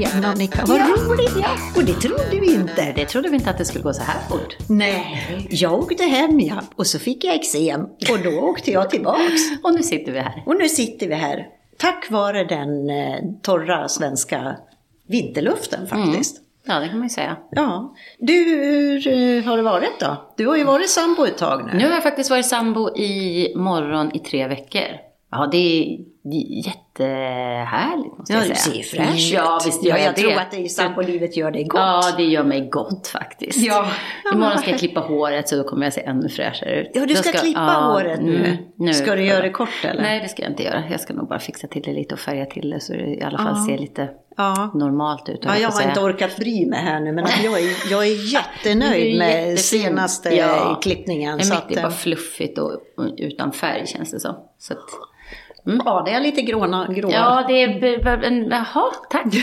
[0.00, 1.36] igen Annika, vad roligt!
[1.36, 1.56] Ja.
[1.76, 2.92] Och det trodde vi inte.
[2.96, 4.56] Det trodde vi inte att det skulle gå så här fort.
[4.68, 9.40] Nej, jag åkte hem ja, och så fick jag eksem och då åkte jag tillbaks.
[9.62, 10.42] Och nu sitter vi här.
[10.46, 11.46] Och nu sitter vi här,
[11.76, 14.56] tack vare den eh, torra svenska
[15.06, 16.36] vinterluften faktiskt.
[16.64, 17.36] Ja, det kan man ju säga.
[17.50, 17.94] Ja.
[18.18, 20.16] Du, hur eh, har det varit då?
[20.36, 21.78] Du har ju varit sambo ett tag nu.
[21.78, 25.10] Nu har jag faktiskt varit sambo i morgon i tre veckor.
[25.30, 28.82] Ja, det är jättehärligt måste Ja, jag du säga.
[28.84, 30.20] ser fräsch Ja, visst gör ja, jag det.
[30.20, 31.80] tror att det i sambolivet gör dig gott.
[31.80, 33.58] Ja, det gör mig gott faktiskt.
[33.58, 33.86] Ja.
[34.32, 36.90] Imorgon ska jag klippa håret så då kommer jag se ännu fräschare ut.
[36.94, 38.36] Ja, du Då ska, klippa ja, håret nu.
[38.36, 38.94] mm, nu.
[38.94, 40.02] Ska du göra det kort eller?
[40.02, 40.82] Nej, det ska jag inte göra.
[40.90, 43.22] Jag ska nog bara fixa till det lite och färga till det så det i
[43.22, 43.66] alla fall Ja.
[43.66, 44.70] ser lite Ja.
[44.74, 45.40] normalt ut.
[45.44, 49.20] Ja, jag har inte orkat bry mig här nu, men jag är, jag är jättenöjd
[49.20, 50.78] Det är med senaste Ja.
[50.82, 51.36] klippningen.
[51.36, 54.34] Men Så mitt att, är bara eh, fluffigt och och utan färg känns det som.
[54.58, 54.78] Så att,
[55.64, 57.10] ja, det är lite gråna, grå.
[57.12, 58.50] ja, det är...
[58.50, 59.26] Jaha, tack.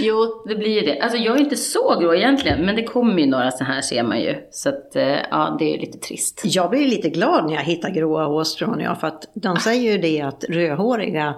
[0.00, 1.00] jo, det blir det.
[1.00, 4.02] Alltså jag är inte så grå egentligen, men det kommer ju några så här ser
[4.02, 4.36] man ju.
[4.50, 6.42] Så att, eh, ja, det är lite trist.
[6.44, 9.98] Jag blir lite glad när jag hittar gråa hårstrån, ja, för att de säger ju
[9.98, 11.34] det att rödhåriga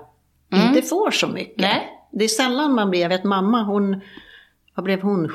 [0.52, 1.58] inte får så mycket.
[1.58, 1.70] Mm.
[1.70, 1.96] Nej.
[2.12, 4.00] Det är sällan man blir, jag vet mamma, hon,
[4.74, 5.28] vad blev hon,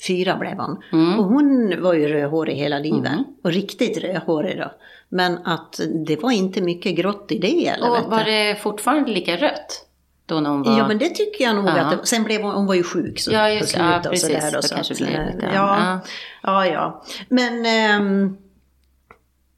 [0.00, 0.82] 74 blev hon.
[0.92, 1.18] Mm.
[1.20, 3.12] Och hon var ju rödhårig hela livet.
[3.44, 4.72] Och riktigt rödhårig då.
[5.08, 9.36] Men att det var inte mycket grått i det eller Och var det fortfarande lika
[9.36, 9.82] rött?
[10.26, 10.78] Då när hon var...
[10.78, 11.72] Ja men det tycker jag nog Ja.
[11.80, 13.88] att det, Sen blev hon, hon var ju sjuk så Ja, just på det.
[13.88, 14.28] Ja, slutet och precis.
[14.28, 14.52] sådär.
[14.52, 16.00] Då så kanske att, blev eh, lite- ja,
[16.42, 17.04] ja, ja.
[17.28, 18.36] Men ehm,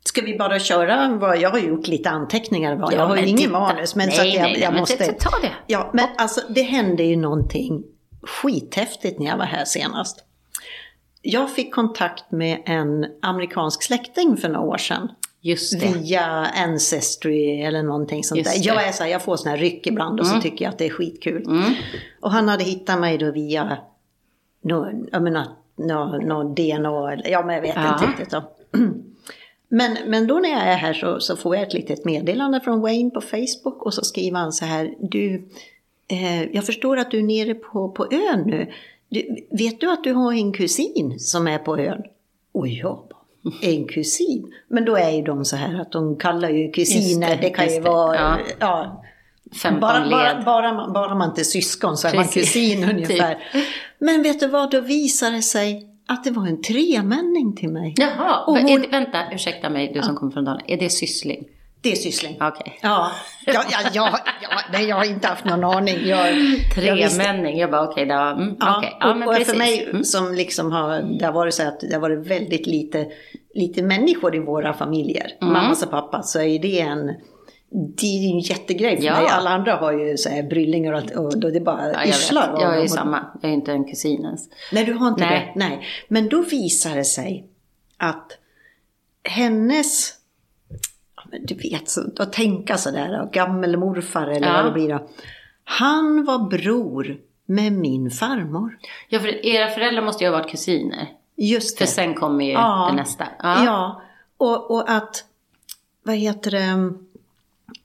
[0.05, 2.77] ska vi bara köra vad jag har gjort lite anteckningar.
[2.77, 2.93] Vad.
[2.93, 5.07] Ja, jag har ju ingen manus men så Nej, att jag, nej, jag men måste.
[5.07, 5.53] ta- ta det.
[5.67, 7.83] Ja, men alltså det hände ju någonting
[8.23, 10.25] skithäftigt när jag var här senast.
[11.23, 15.09] Jag fick kontakt med en amerikansk släkting för några år sedan.
[15.41, 15.87] Just det.
[15.99, 16.25] Via
[16.57, 18.59] Ancestry eller någonting sånt Just där.
[18.63, 18.69] det.
[18.71, 18.77] Mm.
[18.83, 20.79] Jag, är så här, jag får såna här ryck ibland och så tycker jag att
[20.79, 21.45] det är skitkul.
[22.21, 23.79] Och han hade hittat mig då via
[24.63, 25.47] nå, jag menar,
[25.77, 27.93] nå, nå DNA, eller, ja men jag vet Ja.
[27.93, 28.31] inte riktigt.
[28.31, 28.43] Då.
[29.71, 32.81] Men, men då när jag är här så, så får jag ett litet meddelande från
[32.81, 35.49] Wayne på Facebook och så skriver han så här, du,
[36.11, 38.73] eh, jag förstår att du är nere på, på ön nu.
[39.11, 42.03] Du, vet du att du har en kusin som är på ön?
[42.53, 43.03] Och jag
[43.63, 44.53] en kusin?
[44.69, 47.69] Men då är ju de så här att de kallar ju kusiner, det, det, kan
[47.75, 48.39] ju vara, Ja.
[48.59, 49.05] ja,
[49.63, 50.11] 15 bara, led.
[50.11, 52.43] bara, bara, man, bara man inte är syskon så är man Precis.
[52.53, 53.35] kusin ungefär.
[53.35, 53.65] Typ.
[53.99, 57.95] Men vet du vad, då visade det sig att det var en tremänning till mig.
[57.97, 60.65] Jaha, hon- det, vänta, ursäkta mig, du som kommer från Dalarna.
[60.67, 61.45] Är det syssling?
[61.81, 62.37] Det är syssling.
[62.41, 62.79] Okej.
[62.83, 63.11] Ja,
[63.47, 65.97] ja, ja, ja, ja nej, jag har inte haft någon aning.
[66.07, 68.97] Jag, jag Tremänning, jag bara okej, då, mm, Ja, okej.
[69.01, 69.51] ja och, men och precis.
[69.53, 70.05] för mig Mm.
[70.05, 73.07] som liksom har, det har varit så att det har varit väldigt lite,
[73.55, 75.53] lite människor i våra familjer, Mm.
[75.53, 77.07] mammas och pappa, så är det en
[77.97, 79.21] det är ju en jättegrej för Ja.
[79.21, 79.27] mig.
[79.31, 82.49] Alla andra har ju så här bryllingar och, och då det bara Ja, jag yrslar
[82.53, 83.27] av jag är ju Och- samma.
[83.43, 84.41] Jag är inte en kusin ens.
[84.73, 85.53] Nej, du har inte Nej.
[85.55, 85.59] det.
[85.65, 85.87] Nej.
[86.09, 87.47] Men då visar det sig
[87.97, 88.27] att
[89.25, 90.15] hennes,
[91.43, 94.53] du vet, så, att tänka sådär, gammelmorfar eller Ja.
[94.53, 95.09] vad det blir då.
[95.65, 97.17] Han var bror
[97.47, 98.79] med min farmor.
[99.09, 101.09] Ja, för era föräldrar måste ju ha varit kusiner.
[101.37, 101.91] Just För det.
[101.91, 102.89] sen kommer ju Ja.
[102.91, 103.25] det nästa.
[103.43, 104.03] Ja,
[104.37, 105.25] och, och att,
[106.03, 106.93] vad heter det,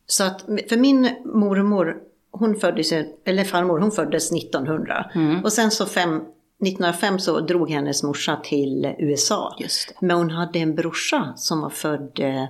[0.07, 1.97] så att, för min mormor,
[2.31, 2.91] hon föddes,
[3.25, 5.11] eller farmor, hon föddes 1900.
[5.15, 5.43] Mm.
[5.43, 6.15] Och sen så fem,
[6.61, 9.55] 1905 så drog hennes morsa till USA.
[10.01, 12.47] Men hon hade en brorsa som var född eh, ja,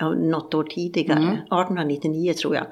[0.00, 1.32] något år tidigare, Mm.
[1.34, 2.66] 1899 tror jag.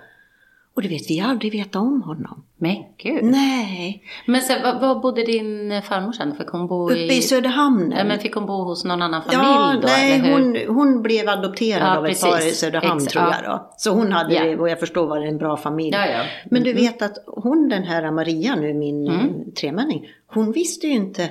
[0.74, 2.44] Och du vet, vi har aldrig vetat om honom.
[2.56, 3.24] Men gud.
[3.24, 6.36] Nej, Men sen, var, var bodde din farmor sen?
[6.36, 7.94] Fick hon bo uppe i Söderhamn.
[7.98, 9.86] Ja, men fick hon bo hos någon annan familj Ja, då?
[9.88, 10.66] nej, eller hur?
[10.66, 12.24] hon, hon blev adopterad Ja, av ett precis.
[12.30, 13.34] par i Söderhamn Ex- tror ja.
[13.42, 13.70] jag då.
[13.76, 14.44] Så hon hade Ja.
[14.44, 15.90] det, och jag förstår var det en bra familj.
[15.96, 16.20] Ja, ja.
[16.50, 19.52] Men du vet att hon den här Maria nu, min Mm.
[19.52, 21.30] tremänning, hon visste ju inte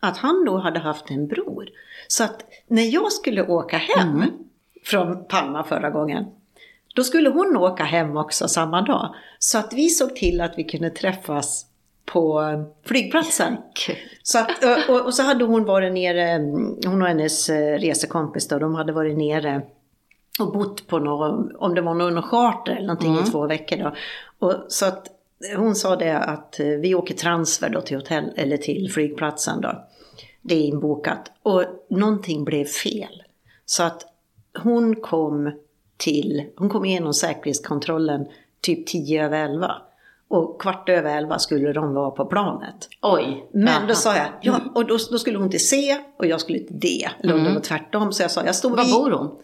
[0.00, 1.68] att han då hade haft en bror.
[2.08, 4.30] Så att när jag skulle åka hem Mm.
[4.84, 6.24] Från Palma förra gången,
[6.94, 9.14] då skulle hon åka hem också samma dag.
[9.38, 11.66] Så att vi såg till att vi kunde träffas
[12.04, 13.56] på eh, flygplatsen.
[14.22, 17.78] Så att, och- och, och så hade hon varit nere, mm, hon och hennes eh,
[17.78, 19.62] resekompis då, de hade varit nere
[20.40, 23.24] och bott på någon, om det var någon charter eller någonting Mm.
[23.24, 23.94] i två veckor då.
[24.46, 25.06] Och, så att
[25.56, 29.84] hon sa det att eh, vi åker transfer då till hotell, eller till flygplatsen då.
[30.42, 31.32] Det är inbokat.
[31.42, 33.22] Och någonting blev fel.
[33.66, 34.04] Så att
[34.58, 35.52] hon kom
[35.96, 38.26] till, hon kom igenom säkerhetskontrollen
[38.60, 39.74] typ 10 över 11.
[40.28, 42.88] Och kvart över 11 skulle de vara på planet.
[43.02, 43.48] Oj.
[43.52, 46.58] Men då sa jag, ja, och då, då skulle hon till C och jag skulle
[46.58, 47.08] till D.
[47.22, 48.12] Eller om det var tvärtom.
[48.12, 49.38] Så jag sa, jag stod Var i, bor hon?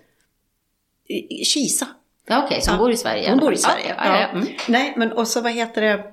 [1.08, 1.87] i, i Kisa.
[2.29, 2.79] Ja, Okej, som Ja.
[2.79, 3.31] bor i Sverige?
[3.31, 3.56] Hon bor i.
[3.56, 3.94] Sverige.
[3.99, 4.20] Ja, ja.
[4.20, 4.29] Ja.
[4.29, 4.47] Mm.
[4.69, 6.05] Nej, men och så vad heter det?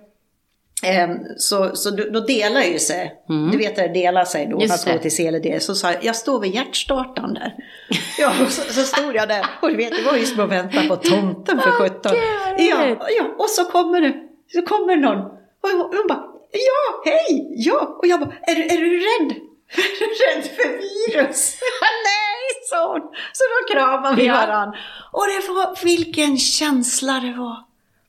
[0.83, 3.13] Ehm, så så då, delar ju sig,
[3.51, 4.61] du vet det delar sig då, Mm.
[4.61, 4.99] Just står det.
[4.99, 5.61] till CLD.
[5.61, 7.53] Så sa jag, jag står vid hjärtstartaren där.
[8.19, 10.81] Ja, så, så stod jag där och du vet, det var ju som att vänta
[10.87, 12.11] på tomten för sjutton.
[12.57, 12.85] Ja,
[13.17, 14.13] ja, och så kommer det,
[14.53, 15.19] så kommer någon
[15.63, 17.97] och hon bara, ja, hej, ja.
[18.01, 19.35] Och jag bara, är, är du rädd?
[19.75, 21.57] Är du rädd för virus?
[21.81, 23.01] Nej, sa hon.
[23.33, 24.33] Så då kramade vi Ja.
[24.33, 24.69] varann.
[25.11, 27.57] Och det var, vilken känsla det var.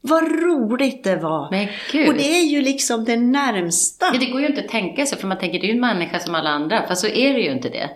[0.06, 1.51] Vad roligt det var.
[1.51, 2.09] Men gud.
[2.09, 4.06] Och det är ju liksom det närmsta.
[4.12, 5.81] Ja, det går ju inte att tänka sig, för man tänker det är ju en
[5.81, 7.91] människa som alla andra, fast så är det ju inte det.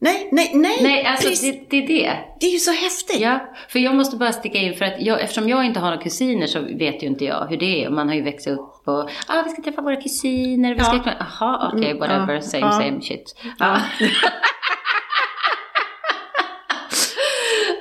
[0.00, 0.78] Nej, nej, nej.
[0.82, 2.12] Nej, alltså det, det är det.
[2.40, 3.20] det är ju så häftigt.
[3.20, 6.02] Ja, för jag måste bara sticka in för att jag, eftersom jag inte har några
[6.02, 7.90] kusiner så vet ju inte jag hur det är.
[7.90, 11.00] Man har ju växt upp och ah, vi ska träffa våra kusiner, vi ska...
[11.04, 11.12] Ja.
[11.18, 12.72] Jaha, okej, Mm, whatever, ja, same, ja.
[12.72, 13.36] same shit.
[13.58, 13.80] Ja.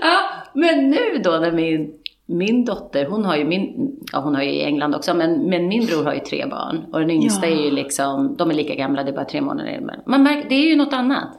[0.01, 0.19] ja,
[0.53, 1.93] men nu då när min,
[2.29, 5.67] min dotter, hon har ju min, ja hon har ju i England också, men, men
[5.67, 6.85] min bror har ju tre barn.
[6.93, 7.55] Och den yngsta Ja.
[7.55, 10.03] är ju liksom, de är lika gamla, det är bara tre månader emellan.
[10.05, 11.29] Man märker, det är ju något annat.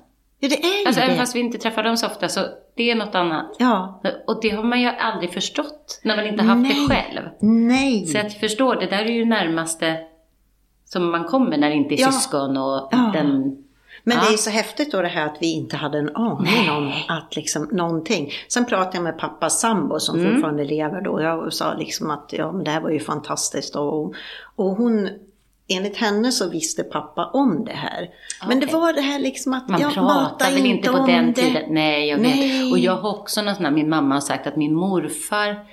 [0.40, 1.06] Ja, det är ju Alltså det.
[1.06, 2.40] även fast vi inte träffar dem så ofta så
[2.76, 3.56] det är något annat.
[3.58, 4.00] Ja.
[4.26, 6.74] Och det har man ju aldrig förstått när man inte haft Nej.
[6.88, 7.28] det själv.
[7.40, 8.06] Nej.
[8.06, 9.96] Så jag förstår, det där är ju närmaste
[10.84, 12.06] som man kommer när det inte är Ja.
[12.12, 13.10] syskon och Ja.
[13.14, 13.56] den...
[14.08, 14.24] Men Ja.
[14.28, 17.36] det är så häftigt då det här att vi inte hade en aning om att
[17.36, 18.30] liksom någonting.
[18.48, 20.32] Sen pratade jag med pappas sambo som Mm.
[20.32, 21.22] fortfarande lever då.
[21.22, 23.76] Jag sa liksom att ja, men det här var ju fantastiskt.
[23.76, 24.14] Och,
[24.56, 25.08] och hon,
[25.68, 28.08] enligt henne så visste pappa om det här.
[28.48, 31.26] Men det var det här liksom att Man ja, pratar mata väl inte på den
[31.26, 31.42] det.
[31.42, 31.62] tiden.
[31.68, 32.26] Nej, jag vet.
[32.36, 32.72] Nej.
[32.72, 35.66] Och jag har också något sånt här, min mamma har sagt att min morfar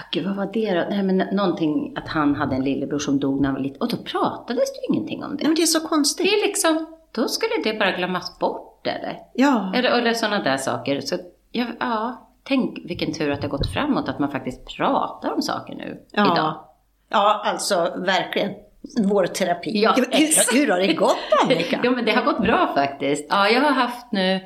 [0.00, 0.86] Ah, Gud, vad var det då?
[0.90, 3.80] Nej, men någonting att han hade en lillebror som dog när han var liten.
[3.80, 5.36] Och då pratades det ju ingenting om det.
[5.36, 6.26] Nej, men det är så konstigt.
[6.26, 9.18] Det är liksom, då skulle det bara glömmas bort eller?
[9.34, 9.72] Ja.
[9.74, 11.00] Eller, eller sådana där saker.
[11.00, 11.18] Så,
[11.52, 15.42] ja, ja, tänk vilken tur att det har gått framåt, att man faktiskt pratar om
[15.42, 16.36] saker nu, idag.
[16.36, 16.74] Ja.
[17.08, 18.52] ja, alltså verkligen.
[18.98, 19.82] Vår terapi.
[19.82, 21.80] Ja, hur, hur, har det gått Annika?
[21.84, 23.26] ja, men det har gått bra faktiskt.
[23.30, 24.40] Ja, jag har haft nu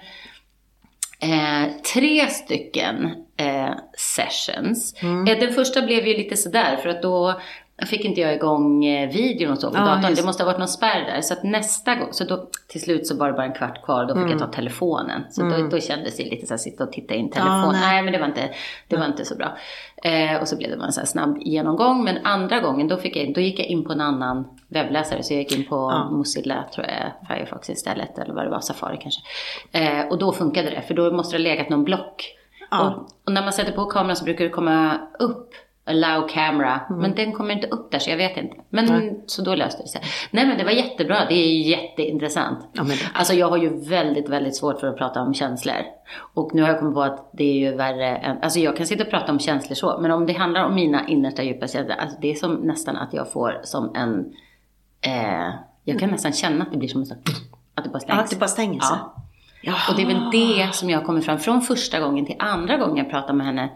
[1.23, 5.03] eh, tre stycken eh, sessions.
[5.03, 5.27] Mm.
[5.27, 7.41] Eh, den första blev ju lite sådär, för att då
[7.87, 10.03] fick inte jag igång eh, videon och så på Ja, datorn.
[10.11, 11.21] just Det måste ha varit någon spärr där.
[11.21, 14.05] Så att nästa gång, så då till slut så var det bara en kvart kvar.
[14.05, 15.23] Då fick jag ta telefonen.
[15.31, 17.53] Så då, då kändes det lite så här, sitta och titta in telefon.
[17.53, 17.65] Mm.
[17.65, 17.81] Ja, nej.
[17.81, 18.03] nej.
[18.03, 18.51] men det var inte,
[18.89, 19.57] det var inte så bra.
[20.05, 22.05] Eh, och så blev det bara en så här snabb genomgång.
[22.05, 25.23] Men andra gången, då, fick jag, då gick jag in på en annan webbläsare.
[25.23, 26.11] Så jag gick in på Ja.
[26.11, 28.19] Mozilla, tror jag, Firefox istället.
[28.19, 29.21] Eller vad det var, Safari kanske.
[29.73, 32.35] Eh, och då funkade det, för då måste det ha legat någon block.
[32.71, 32.81] Ja.
[32.91, 35.51] Och, och när man sätter på kameran så brukar det komma upp
[35.85, 36.81] allow camera.
[36.91, 38.57] Men den kommer inte upp där så jag vet inte.
[38.71, 39.01] Men Mm.
[39.07, 39.21] Nej.
[39.27, 40.01] så då löste det sig.
[40.31, 41.17] Nej men det var jättebra.
[41.29, 42.59] Det är jätteintressant.
[42.73, 45.75] Ja, men det- Alltså jag har ju väldigt, väldigt svårt för att prata om känslor.
[46.35, 48.87] Och nu har jag kommit på att det är ju värre än, alltså jag kan
[48.87, 49.99] sitta och prata om känslor så.
[50.01, 51.97] Men om det handlar om mina innersta djupa känslor.
[51.99, 54.33] Alltså det är som nästan att jag får som en,
[55.01, 55.55] eh,
[55.85, 57.19] jag kan nästan känna att det blir som en sån,
[57.75, 58.17] att det bara stängs.
[58.19, 58.97] Ja, att det bara stänger sig.
[59.01, 59.15] Ja.
[59.65, 59.77] Jaha.
[59.91, 62.97] Och det är väl det som jag kommit fram från första gången till andra gången
[62.97, 63.69] jag pratade med henne.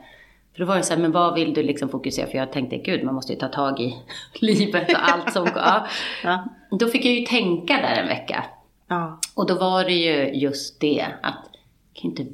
[0.57, 2.27] För då var det så här, men vad vill du liksom fokusera?
[2.27, 3.97] För jag tänkte, gud man måste ju ta tag i
[4.41, 5.87] livet och allt som ja.
[6.25, 6.45] Ja.
[6.71, 8.45] Då fick jag ju tänka där en vecka.
[8.89, 9.21] Ja.
[9.35, 12.27] Och då var det ju just det att det kan inte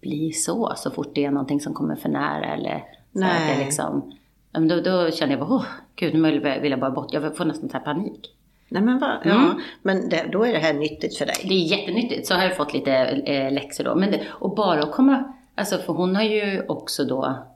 [0.00, 3.64] bli så, så fort det är någonting som kommer för nära eller så att det
[3.64, 4.12] liksom,
[4.52, 5.64] då, då kände jag bara, oh,
[5.96, 8.34] gud nu vill jag bara bort, jag får nästan så här panik.
[8.68, 9.30] Nej men vad, ja.
[9.30, 9.60] Mm.
[9.82, 11.34] Men det, då är det här nyttigt för dig.
[11.48, 13.94] Det är jättenyttigt, så har jag fått lite eh, läxor då.
[13.94, 17.46] Men det, och bara att komma, alltså för hon har ju också då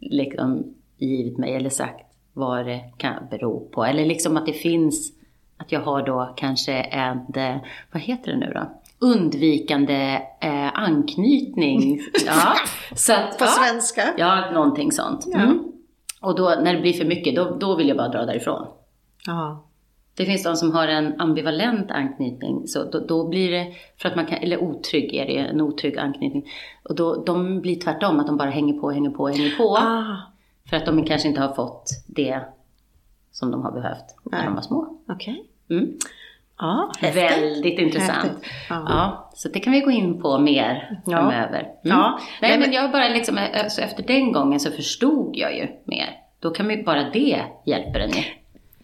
[0.00, 3.84] liksom givit mig eller sagt vad det kan bero på.
[3.84, 5.12] Eller liksom att det finns,
[5.56, 7.56] att jag har då kanske en, eh,
[7.92, 8.70] vad heter det nu då?
[8.98, 12.00] Undvikande eh, anknytning.
[12.26, 12.54] Ja,
[12.94, 14.02] så att, På ja, svenska.
[14.18, 15.26] ja, någonting sånt.
[15.26, 15.72] Mm.
[16.20, 18.66] Och då när det blir för mycket, då, då vill jag bara dra därifrån.
[19.26, 19.65] Ja.
[20.16, 24.16] Det finns de som har en ambivalent anknytning, så då, då blir det, för att
[24.16, 26.44] man kan, eller otrygg är det, en otrygg anknytning.
[26.82, 29.76] Och då, de blir tvärtom, att de bara hänger på, hänger på, hänger på.
[29.76, 30.16] Ah,
[30.70, 32.40] För att de kanske inte har fått det
[33.32, 34.46] som de har behövt när Nej.
[34.46, 34.98] de var små.
[35.08, 35.44] okej.
[35.70, 35.88] Mm.
[36.58, 37.22] Ja, häftigt.
[37.22, 38.30] Väldigt intressant.
[38.68, 38.84] Ja.
[38.88, 39.30] Ja.
[39.34, 41.16] så det kan vi gå in på mer Ja.
[41.18, 41.60] framöver.
[41.60, 41.70] Mm.
[41.82, 42.18] Ja.
[42.42, 46.10] Nej, men men- jag bara liksom, alltså efter den gången så förstod jag ju mer.
[46.40, 48.22] Då kan vi bara det hjälper en ju.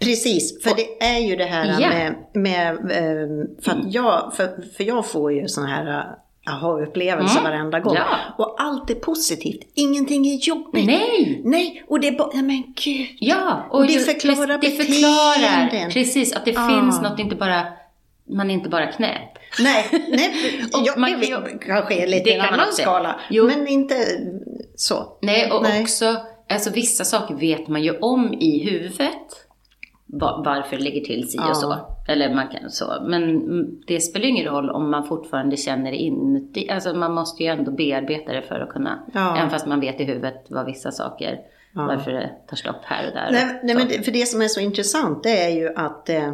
[0.05, 1.89] Precis, för det är ju det här Ja.
[1.89, 5.99] med, med ehm, för, att jag, för, för jag får ju sån här
[6.47, 7.51] äh, aha-upplevelse Mm.
[7.53, 7.95] varenda gång.
[7.95, 8.05] Ja.
[8.39, 10.87] Och allt är positivt, ingenting är jobbigt.
[10.87, 11.41] Nej!
[11.45, 13.07] Nej, och det är bara, nej men gud.
[13.21, 15.91] Ja, Och det förklarar det förklarar beteenden.
[15.91, 16.69] precis att det Ja.
[16.69, 17.67] finns något, inte bara,
[18.31, 19.39] man är inte bara knäpp.
[19.61, 20.35] Nej, nej
[20.75, 23.21] Och jag, man det kan ju- kanske är lite Det en annan skala.
[23.31, 23.47] Jo.
[23.47, 23.95] Men inte,
[24.77, 25.19] så.
[25.23, 25.83] Nej, och Nej.
[25.83, 26.17] också,
[26.49, 29.42] alltså vissa saker vet man ju om i huvudet.
[30.13, 31.51] Va- Varför det ligger till sig Ja.
[31.51, 31.77] och så.
[32.09, 33.03] Eller man kan så.
[33.07, 33.41] Men
[33.87, 36.71] det spelar ingen roll om man fortfarande känner det inuti.
[36.71, 38.99] Alltså man måste ju ändå bearbeta det för att kunna.
[39.15, 39.37] Ja.
[39.37, 41.39] Även fast man vet i huvudet vad vissa saker,
[41.75, 41.87] Ja.
[41.87, 43.29] varför det tar stopp här och där.
[43.33, 46.33] Nej, nej men det, för det som är så intressant det är ju att eh,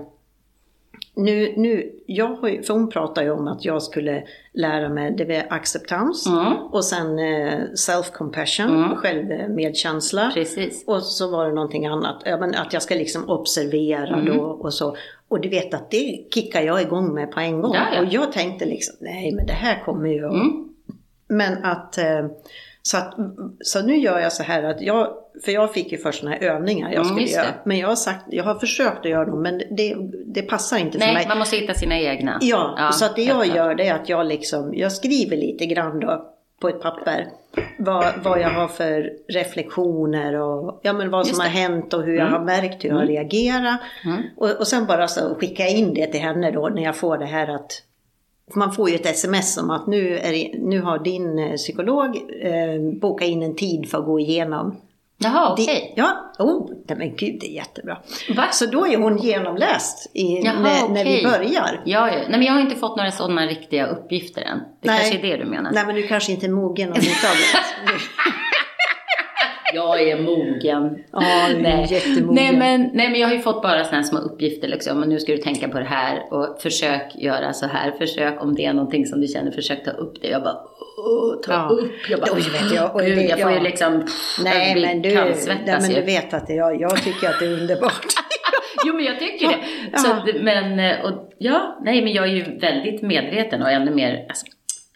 [1.18, 4.22] nu, nu, jag har för hon pratar ju om att jag skulle
[4.52, 6.52] lära mig det var acceptans Mm.
[6.56, 7.58] och sen eh,
[7.88, 8.96] self-compassion, Mm.
[8.96, 10.30] självmedkänsla.
[10.34, 10.84] Precis.
[10.86, 12.22] Och så var det någonting annat,
[12.56, 14.36] att jag ska liksom observera Mm.
[14.36, 14.96] då och så.
[15.28, 17.74] Och du vet att det kickar jag igång med på en gång.
[17.74, 18.00] Ja, ja.
[18.00, 20.32] Och jag tänkte liksom, nej men det här kommer ju att...
[20.34, 20.64] Mm.
[21.28, 22.26] Men att, eh,
[22.88, 23.14] så att,
[23.60, 25.08] så nu gör jag så här att jag,
[25.44, 27.46] för jag fick ju först sådana här övningar jag Mm, skulle just göra.
[27.64, 30.98] Men jag har sagt, jag har försökt att göra dem men det, det passar inte
[30.98, 31.14] för mig.
[31.14, 32.38] Nej, man måste hitta sina egna.
[32.40, 36.00] Ja, så att det jag gör det är att jag liksom, jag skriver lite grann
[36.00, 37.26] då på ett papper
[37.78, 42.16] vad, vad jag har för reflektioner och ja, men vad som har hänt och hur
[42.16, 43.80] jag har märkt hur jag har reagerat.
[44.04, 44.22] Mm.
[44.36, 47.18] Och, och sen bara så skickar jag in det till henne då när jag får
[47.18, 47.82] det här att
[48.54, 53.00] man får ju ett sms om att nu, är nu har din eh, psykolog eh,
[53.00, 54.76] bokat in en tid för att gå igenom.
[55.20, 55.92] Jaha, okej.
[55.96, 57.98] Ja, oh, men gud det är jättebra.
[58.36, 58.48] Va?
[58.52, 61.82] Så då är hon genomläst i, Jaha, när, när vi börjar.
[61.84, 62.14] Ja, ja.
[62.14, 64.58] Nej, men jag har inte fått några sådana riktiga uppgifter än.
[64.58, 64.98] Det Nej.
[65.00, 65.70] kanske är det du menar.
[65.72, 67.92] Nej men du kanske inte är mogen att motta det.
[69.74, 70.98] Jag är mogen.
[71.12, 72.34] Är jättemogen.
[72.34, 75.02] Nej men, nej men jag har ju fått bara här små uppgifter liksom.
[75.02, 77.90] Och nu ska du tänka på det här och försök göra så här.
[77.90, 80.28] Försök om det är någonting som du känner, försök ta upp det.
[80.28, 80.56] Jag bara,
[81.46, 81.68] ta Ja.
[81.70, 81.92] upp.
[82.10, 84.06] Jag bara, Oj, vet jag, och gud, jag får ju liksom,
[84.44, 87.46] Nej jag men, du, nej men du vet att det, jag, jag tycker att det
[87.46, 88.06] är underbart.
[88.86, 89.98] Jo men jag tycker det.
[89.98, 90.08] Så,
[90.40, 94.46] men, och, ja, nej men jag är ju väldigt medveten och ännu mer, alltså,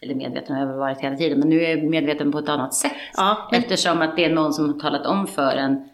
[0.03, 2.73] eller medveten har jag varit hela tiden, men nu är jag medveten på ett annat
[2.73, 2.91] sätt.
[3.17, 5.89] Ja, men- Eftersom att det är någon som har talat om för en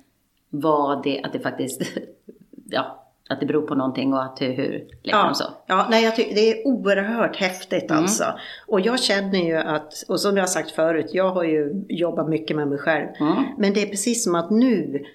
[0.50, 1.82] vad det, att det faktiskt,
[2.70, 5.44] ja, att det beror på någonting och att hur, hur Ja, så.
[5.66, 8.04] ja nej, jag tycker det är oerhört häftigt Mm.
[8.04, 8.24] alltså.
[8.68, 12.30] Och jag känner ju att, och som jag har sagt förut, jag har ju jobbat
[12.30, 13.08] mycket med mig själv.
[13.20, 13.44] Mm.
[13.58, 15.06] Men det är precis som att nu,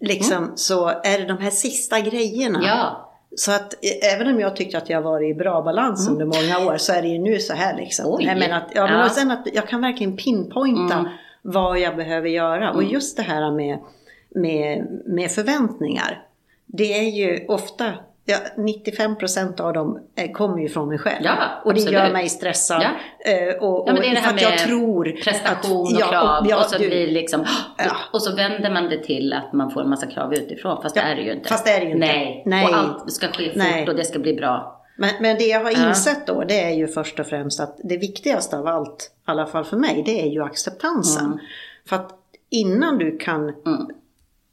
[0.00, 2.60] liksom så är det de här sista grejerna.
[2.62, 3.74] Ja, Så att
[4.14, 7.02] även om jag tyckte att jag varit i bra balans under många år så är
[7.02, 8.04] det ju nu så här liksom.
[8.04, 8.16] Mm.
[8.16, 8.24] Oj.
[8.26, 9.08] Nej, men att, ja, men Ja.
[9.08, 11.08] sen att jag kan verkligen pinpointa Mm.
[11.42, 12.72] vad jag behöver göra.
[12.72, 13.78] Och just det här med,
[14.34, 16.22] med, med förväntningar.
[16.66, 17.92] Det är ju ofta,
[18.24, 21.24] ja, 95% av dem eh, kommer ju från mig själv.
[21.24, 22.82] Ja, och det gör mig stressad.
[22.82, 23.30] Ja.
[23.32, 25.92] Eh, Och, Ja, men och det är det här att jag med tror prestation att,
[25.94, 26.46] och ja, krav.
[26.48, 27.44] ja, och så du- blir liksom,
[28.12, 30.82] och så vänder man det till att man får en massa krav utifrån.
[30.82, 31.48] Fast det är det ju inte.
[31.48, 32.06] fast det är det ju inte.
[32.06, 32.66] Nej, Nej.
[32.68, 33.88] och allt ska ske fort Nej.
[33.88, 34.80] och det ska bli bra.
[34.96, 37.96] Men, men det jag har insett då, det är ju först och främst att det
[37.96, 41.24] viktigaste av allt, i alla fall för mig, det är ju acceptansen.
[41.26, 41.38] Mm.
[41.88, 42.10] För att
[42.50, 43.88] innan du kan Mm.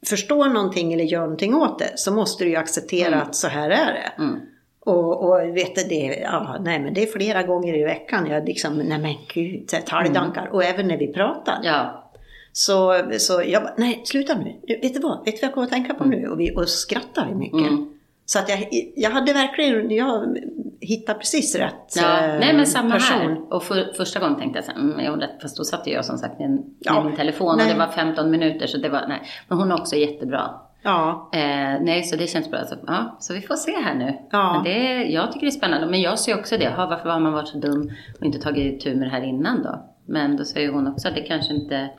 [0.06, 3.20] Förstå någonting eller göra någonting åt det, så måste du ju acceptera Mm.
[3.20, 4.24] att så här är det.
[4.24, 4.40] Mm.
[4.80, 8.48] Och, och vet du, det, ja, nej men det är flera gånger i veckan jag
[8.48, 10.50] liksom, nej men gud, så här talgdankar.
[10.52, 11.54] Och även när vi pratar.
[11.54, 11.66] Mm.
[11.66, 12.12] Ja,
[12.52, 14.76] Så, så jag bara, nej sluta nu.
[14.82, 16.28] Vet du vad, vet du vad jag kommer att tänka på nu?
[16.28, 17.60] Och vi och skrattar vi mycket.
[17.72, 17.94] Mm.
[18.26, 20.38] Så att jag, jag hade verkligen, jag
[20.82, 22.20] hittade precis rätt ja.
[22.26, 23.18] eh, nej men samma person.
[23.18, 23.54] här.
[23.54, 26.18] Och för, första gången tänkte jag så här, mm, rätt, fast då satt jag som
[26.18, 27.04] sagt med Ja.
[27.04, 27.66] min telefon Nej.
[27.66, 29.22] och det var 15 minuter så det var, nej.
[29.48, 30.50] Men hon är också jättebra.
[30.84, 32.66] Ja, Eh, nej, så det känns bra.
[32.66, 34.18] Så, ja, så vi får se här nu.
[34.32, 34.54] Ja.
[34.54, 35.88] Men det, jag tycker det är spännande.
[35.88, 36.70] Men jag ser också det.
[36.70, 39.64] Ha, varför har man varit så dum och inte tagit tur med det här innan
[39.64, 39.86] då?
[40.06, 41.90] Men då säger hon också att det kanske inte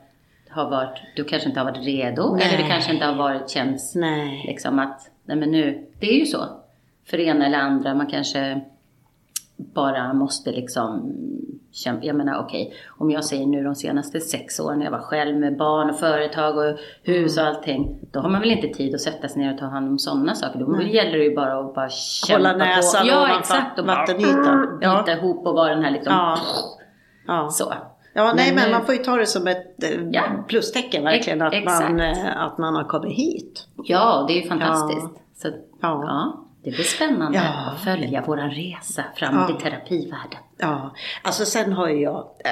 [0.49, 2.35] har varit, du kanske inte har varit redo.
[2.35, 2.47] Nej.
[2.47, 4.43] Eller det kanske inte har varit, känns nej.
[4.47, 6.45] liksom att, nej men nu, det är ju så.
[7.09, 8.61] För det ena eller andra, man kanske
[9.73, 11.13] bara måste liksom.
[12.01, 15.37] Jag menar okej, om jag säger nu de senaste sex åren när jag var själv
[15.39, 17.99] med barn och företag och hus och allting.
[18.11, 20.35] Då har man väl inte tid att sätta sig ner och ta hand om sådana
[20.35, 20.59] saker.
[20.59, 23.07] Då gäller det ju bara att bara kämpa Hålla näsan på.
[23.07, 23.79] Ja ovanför exakt.
[23.79, 24.79] Och vattenytan.
[24.81, 24.99] Ja.
[25.05, 26.13] bita ihop och vara den här liksom.
[26.13, 26.37] Ja.
[27.27, 27.49] Ja.
[27.49, 27.73] Så.
[28.13, 30.23] Ja, nej Men men man får ju ta det som ett eh, Ja.
[30.47, 33.67] plustecken verkligen att man, eh, att man har kommit hit.
[33.83, 35.07] Ja, det är ju fantastiskt.
[35.35, 35.47] Så,
[35.81, 36.42] Ja.
[36.63, 37.71] Det blir spännande Ja.
[37.73, 39.47] att följa våran resa fram Ja.
[39.47, 40.39] till terapivärlden.
[40.57, 42.51] Ja, alltså sen har ju jag eh,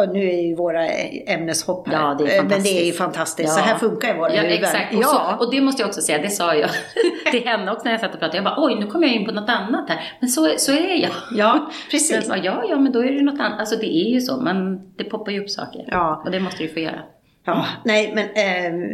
[0.00, 1.94] och nu är ju våra ämneshopp här.
[2.00, 3.48] Ja, det är Eh, Men det är ju fantastiskt.
[3.48, 3.54] Ja.
[3.54, 4.64] Så här funkar ju våra Ja, huvuden.
[4.64, 4.94] exakt.
[4.94, 5.36] Och, Ja.
[5.38, 6.70] så, och det måste jag också säga, det sa jag
[7.30, 8.36] till henne också när jag satt och pratade.
[8.36, 10.00] Jag bara, oj, nu kommer jag in på något annat här.
[10.20, 11.10] Men så, så är jag.
[11.36, 12.26] ja, precis.
[12.26, 13.60] sa, ja, ja, men då är det något annat.
[13.60, 15.84] Alltså det är ju så, men det poppar ju upp saker.
[15.86, 16.22] Ja.
[16.24, 17.00] Och det måste du få göra.
[17.44, 18.88] Ja, nej men eh,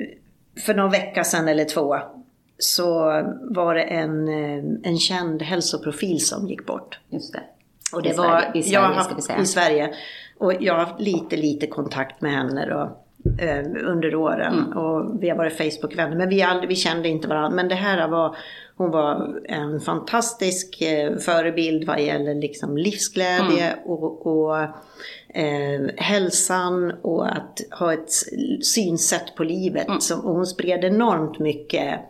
[0.67, 1.97] för någon vecka sedan eller två
[2.63, 2.95] så
[3.43, 6.99] var det en, eh, en känd hälsoprofil som gick bort.
[7.11, 7.43] Just det.
[7.93, 9.39] Och det I var, Sverige, i Sverige, jag har ska vi säga.
[9.39, 9.95] I Sverige.
[10.39, 12.97] Och jag har haft lite, lite kontakt med henne då,
[13.45, 14.55] eh, under åren.
[14.55, 14.79] Mm.
[14.79, 16.17] Och vi har varit Facebook-vänner.
[16.17, 17.57] Men vi, aldrig, vi kände inte varandra.
[17.57, 18.37] Men det här var,
[18.77, 23.85] hon var en fantastisk eh, förebild vad gäller liksom livsglädje Mm.
[23.85, 24.59] och, och
[25.35, 28.13] eh, hälsan och att ha ett
[28.63, 29.89] synsätt på livet.
[29.89, 30.01] Mm.
[30.01, 32.01] Som, och hon spred enormt mycket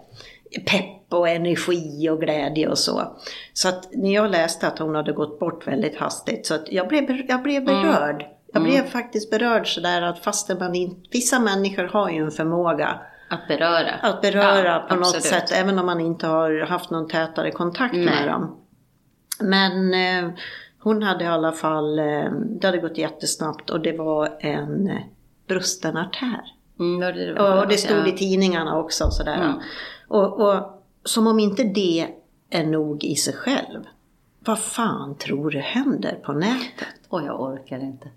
[0.66, 3.16] pepp och energi och glädje och så.
[3.52, 6.88] Så att när jag läste att hon hade gått bort väldigt hastigt så att jag
[6.88, 7.82] blev, jag blev Mm.
[7.82, 8.26] berörd.
[8.54, 13.00] Jag blev faktiskt berörd sådär att fastän man inte, vissa människor har ju en förmåga
[13.28, 13.90] Att beröra.
[14.02, 15.24] att beröra Ja, på något absolut.
[15.24, 18.04] sätt även om man inte har haft någon tätare kontakt Nej.
[18.04, 18.56] med dem.
[19.40, 20.30] Men eh,
[20.78, 22.30] hon hade i alla fall, eh,
[22.60, 24.96] det hade gått jättesnabbt och det var en eh,
[25.48, 26.40] brusten artär.
[26.78, 28.06] Mm, det, var, Och, och det stod ja.
[28.06, 29.10] i tidningarna också.
[29.10, 29.34] Sådär.
[29.34, 29.60] Mm.
[30.12, 32.08] Och, och som om inte det
[32.50, 33.84] är nog i sig själv.
[34.40, 36.88] Vad fan tror du händer på nätet?
[37.08, 38.08] Oj, jag orkar inte.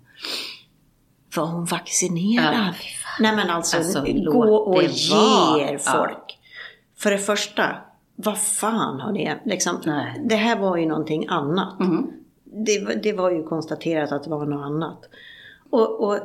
[1.36, 2.54] Var hon vaccinerad?
[2.54, 2.74] Ja,
[3.20, 6.38] Nej men alltså, Alltså, gå och ge er folk.
[6.96, 7.76] För det första,
[8.16, 10.20] vad fan har det liksom, Nej.
[10.24, 11.78] Det här var ju någonting annat.
[11.78, 12.12] Mhm.
[12.44, 15.00] Det, det var ju konstaterat att det var något annat.
[15.70, 16.18] Och, och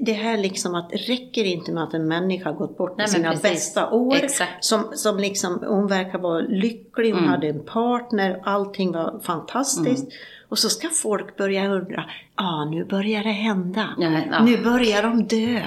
[0.00, 3.28] det, här liksom att räcker inte med att en människa har gått bort Nej, sina
[3.30, 3.42] precis.
[3.42, 4.16] bästa år.
[4.16, 4.64] Exakt.
[4.64, 7.30] Som, som liksom, hon verkar vara lycklig, hon Mm.
[7.30, 10.02] hade en partner, allting var fantastiskt.
[10.02, 10.12] Mm.
[10.48, 12.04] Och så ska folk börja undra,
[12.36, 13.88] ja ah, nu börjar det hända.
[13.98, 14.44] Ja, ja.
[14.44, 15.60] Nu börjar de dö.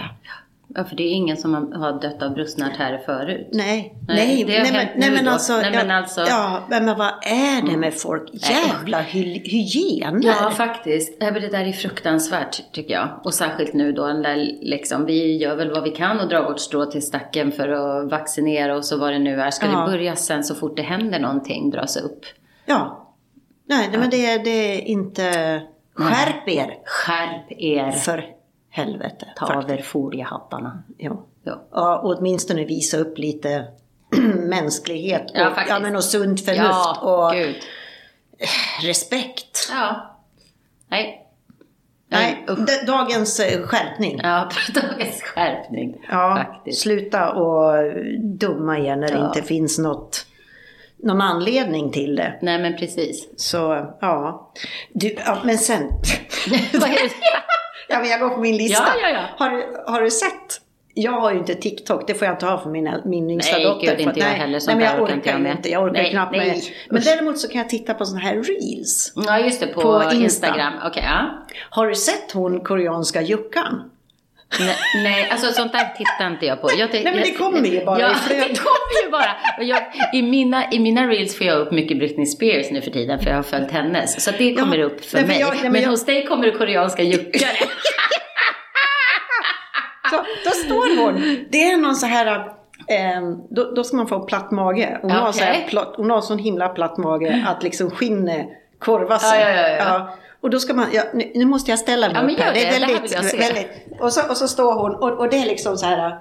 [0.75, 3.48] Ja, för det är ingen som har- dött av brustna artärer förut.
[3.51, 7.08] Nej, Nej, nej, men, nej men alltså, Nej, men ja, alltså- ja, men, men vad
[7.25, 8.30] är det med folk?
[8.34, 10.20] Jävla hy, hygiener.
[10.24, 11.18] Ja, faktiskt.
[11.20, 13.10] Ja, Det där är fruktansvärt, tycker jag.
[13.24, 16.60] Och särskilt nu då, när liksom, vi gör väl vad vi kan och drar vårt
[16.60, 19.51] strå till stacken för att vaccinera och så vad det nu är.
[19.51, 19.72] Ska Ja.
[19.86, 22.25] det börja sen så fort det händer någonting dras upp?
[22.66, 23.07] Ja.
[23.70, 25.62] Nej, nej men det, det är inte...
[25.96, 26.74] Skärp er!
[26.86, 27.92] Skärp er!
[27.92, 28.25] För
[28.72, 29.27] helvete.
[29.36, 30.84] Ta av er foliehattarna.
[30.98, 31.25] Ja.
[31.44, 31.62] Ja.
[31.72, 33.66] ja, åtminstone visa upp lite
[34.40, 37.55] mänsklighet och, Ja, ja, men och sunt förnuft Ja, och gud.
[38.81, 39.68] respekt.
[39.72, 40.18] Ja.
[40.88, 41.18] Nej.
[42.14, 44.20] Nej, d- dagens eh, skärpning.
[44.24, 46.05] Ja, dagens skärpning.
[46.10, 46.81] Ja, Faktiskt.
[46.81, 47.74] sluta och
[48.20, 50.25] dumma er när det inte finns något,
[50.98, 52.40] någon anledning till det.
[52.42, 53.29] Nej, men precis.
[53.38, 53.57] Så,
[54.01, 54.51] ja.
[54.94, 55.84] Du, ja men sen?
[57.92, 58.84] ja, men jag går på min lista.
[59.01, 59.46] Ja, ja, ja.
[59.46, 60.62] Har, du, har du sett?
[60.94, 63.66] Jag har ju inte TikTok, det får jag inte ha för min, min yngsta Nej,
[63.66, 63.88] dotter.
[63.88, 64.51] gud, för inte jag nej, heller.
[64.51, 65.51] Nej, Sånt men jag orkar inte jag med.
[65.51, 65.70] inte.
[65.70, 66.48] Jag orkar Nej, knappt nej.
[66.48, 66.62] med.
[66.90, 69.14] Men däremot så kan jag titta på sådana här reels.
[69.16, 69.68] Ja, just det.
[69.68, 70.16] På, På Insta.
[70.16, 70.74] Instagram.
[70.86, 71.46] Okej, ja.
[71.70, 73.91] Har du sett hon koreanska Juckan?
[74.59, 76.70] Nej, nej, alltså sånt där tittar inte jag på.
[76.77, 78.50] Jag, Nej, men det kommer ju bara ja, i flödet.
[78.50, 79.35] det kommer ju bara.
[79.57, 79.81] Och Jag,
[80.14, 83.29] i, mina, I mina reels får jag upp mycket Britney Spears nu för tiden, för
[83.29, 84.24] jag har följt hennes.
[84.24, 85.40] Så det kommer Ja, upp för nej, mig.
[85.40, 87.57] jag- nej, men men jag- hos dig kommer det koreanska juckare.
[90.09, 91.46] Så, då står hon.
[91.50, 92.27] Det är någon så här...
[92.87, 95.00] Eh, då, då ska man få platt mage.
[95.01, 95.66] Hon, har, så här Okej.
[95.70, 98.48] platt, hon har sån himla platt mage att liksom skinnet
[98.79, 99.42] korvar sig.
[99.42, 100.16] Ja, ja, ja.
[100.42, 102.66] Och då ska man, ja, nu, nu måste jag ställa mig Ja, men gör Det
[102.66, 102.80] är det.
[102.80, 103.38] Det här väldigt, se.
[103.38, 103.68] väldigt
[104.00, 106.18] och, så, och så står hon och, och det är liksom så här.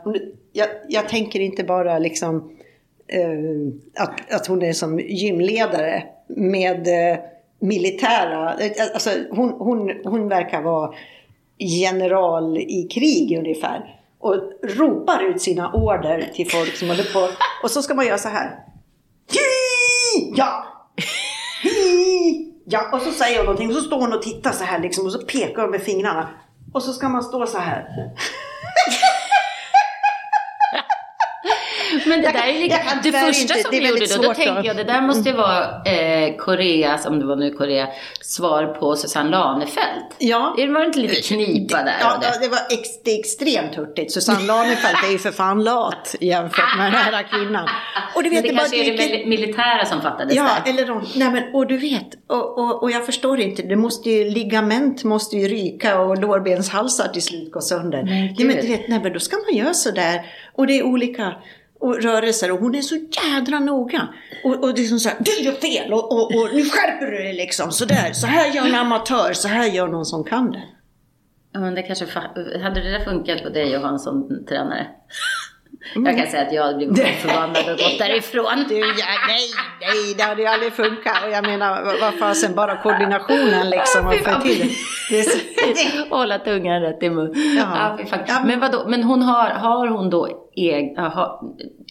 [0.53, 2.51] Jag, jag tänker inte bara liksom
[3.09, 7.19] eh, att, att hon är som gymledare med eh,
[7.59, 10.95] militära, eh, alltså hon, hon, hon verkar vara
[11.59, 13.97] general i krig ungefär.
[14.19, 17.29] Och ropar ut sina order till folk som håller på.
[17.63, 18.59] Och så ska man göra så här.
[20.37, 20.65] Ja!
[21.63, 22.50] Hi!
[22.71, 22.91] Ja!
[22.93, 25.13] Och så säger hon någonting och så står hon och tittar så här liksom och
[25.13, 26.29] så pekar hon med fingrarna.
[26.73, 27.85] Och så ska man stå så här.
[32.11, 34.35] Men det där är lika, jag det första inte- som det vi gjorde då, då
[34.35, 37.89] tänker jag det där måste ju vara eh, Koreas, om det var nu Korea,
[38.21, 40.07] svar på Susanne Lanefelt.
[40.19, 40.55] Ja.
[40.57, 42.39] Det var inte lite knipa där Ja, det?
[42.45, 44.13] det var ex, det extremt hurtigt.
[44.13, 47.69] Susanne Lanefelt är ju för fan lat jämfört med den här kvinnan.
[48.15, 50.71] Och du Men vet, det det bara kanske är det militära som fattades Ja, där.
[50.71, 54.11] eller de, nej men, och du vet, och, och, och jag förstår inte, det måste
[54.11, 58.03] ju, ligament måste ju ryka och lårbenshalsar till slut gå sönder.
[58.03, 60.27] Nej, nej, men du vet, nej men då ska man göra sådär.
[60.57, 61.33] Och det är olika
[61.81, 64.09] och rörelser och hon är så jädra noga.
[64.45, 67.07] Och, och det är som så här, du gör fel och, och, och nu skärper
[67.07, 67.73] du dig liksom.
[67.73, 70.63] Sådär, så här gör en amatör, så här gör någon som kan det.
[71.53, 72.07] Ja, men det kanske
[72.63, 74.87] hade det där funkat på dig och ha en sån tränare?
[75.97, 76.07] Mm.
[76.07, 78.65] Jag kan säga att jag hade blivit förbannad och gått därifrån.
[78.69, 78.85] Du, ja,
[79.29, 79.47] nej,
[79.81, 81.25] nej, det hade ju aldrig funkat.
[81.25, 84.07] Och jag menar, vad- fasen, bara koordinationen liksom.
[84.07, 84.31] Och så-
[85.75, 86.11] det.
[86.11, 87.33] Hålla tungan rätt i mun.
[87.59, 87.99] Ja.
[88.29, 88.41] Ja.
[88.45, 90.29] Men vadå, men hon har, har hon då
[90.61, 91.43] eg, aha,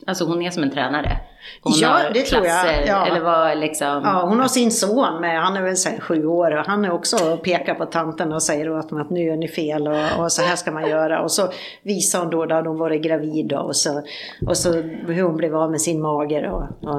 [0.07, 1.17] alltså hon är som en tränare?
[1.61, 2.61] hon Ja, har det tror jag.
[2.65, 2.83] klasser?
[2.87, 3.05] Ja.
[3.07, 4.01] Eller vad liksom?
[4.03, 6.91] Ja, hon har sin son med, han är väl här sju år och han är
[6.91, 10.23] också och pekar på tanten och säger åt dem att nu gör ni fel och,
[10.23, 11.21] och så här ska man göra.
[11.21, 11.49] Och så
[11.83, 14.01] visar hon då, då hon varit gravid och så,
[14.47, 14.71] och så
[15.07, 16.97] hur hon blev av med sin mage och, och,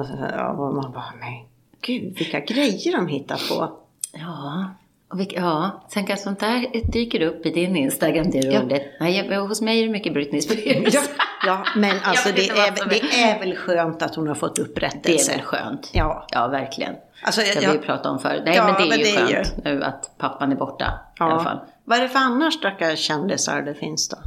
[0.59, 1.45] och man bara, men
[1.81, 3.71] gud vilka grejer de hittar på.
[4.13, 4.65] Ja.
[5.13, 8.61] Vilka, ja, sen kan sånt där dyker upp i din Instagram, det är Ja.
[8.61, 8.83] roligt.
[8.99, 10.93] Nej, jag- hos mig är det mycket Britney Spears.
[10.93, 11.01] Ja,
[11.45, 15.31] ja men alltså det är, det är väl skönt att hon har fått Det upprättelse.
[15.31, 15.89] är väl skönt?
[15.93, 16.27] Ja.
[16.31, 16.95] Ja, verkligen.
[17.23, 18.41] Alltså, Det har vi ju jag, pratat om förut.
[18.45, 20.85] Nej, Ja, men det är men ju det är skönt nu att pappan är borta
[21.19, 21.43] i alla ja.
[21.43, 21.59] fall.
[21.85, 24.17] Vad är det för annars stackars kändisar det finns då?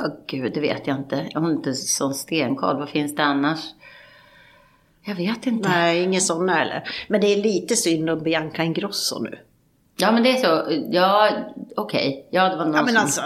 [0.00, 1.26] Åh gud, det vet jag inte.
[1.30, 2.76] Jag har inte sån stenkoll.
[2.76, 3.58] Vad finns det annars?
[5.04, 5.68] Jag vet inte.
[5.68, 6.88] Nej, inga sådana eller?
[7.08, 9.38] Men det är lite synd om Bianca Ingrosso nu.
[9.98, 10.62] Ja, men det är så.
[10.90, 11.28] Ja,
[11.76, 12.28] okej.
[12.30, 13.02] Ja, det var någon Ja men som...
[13.02, 13.22] alltså.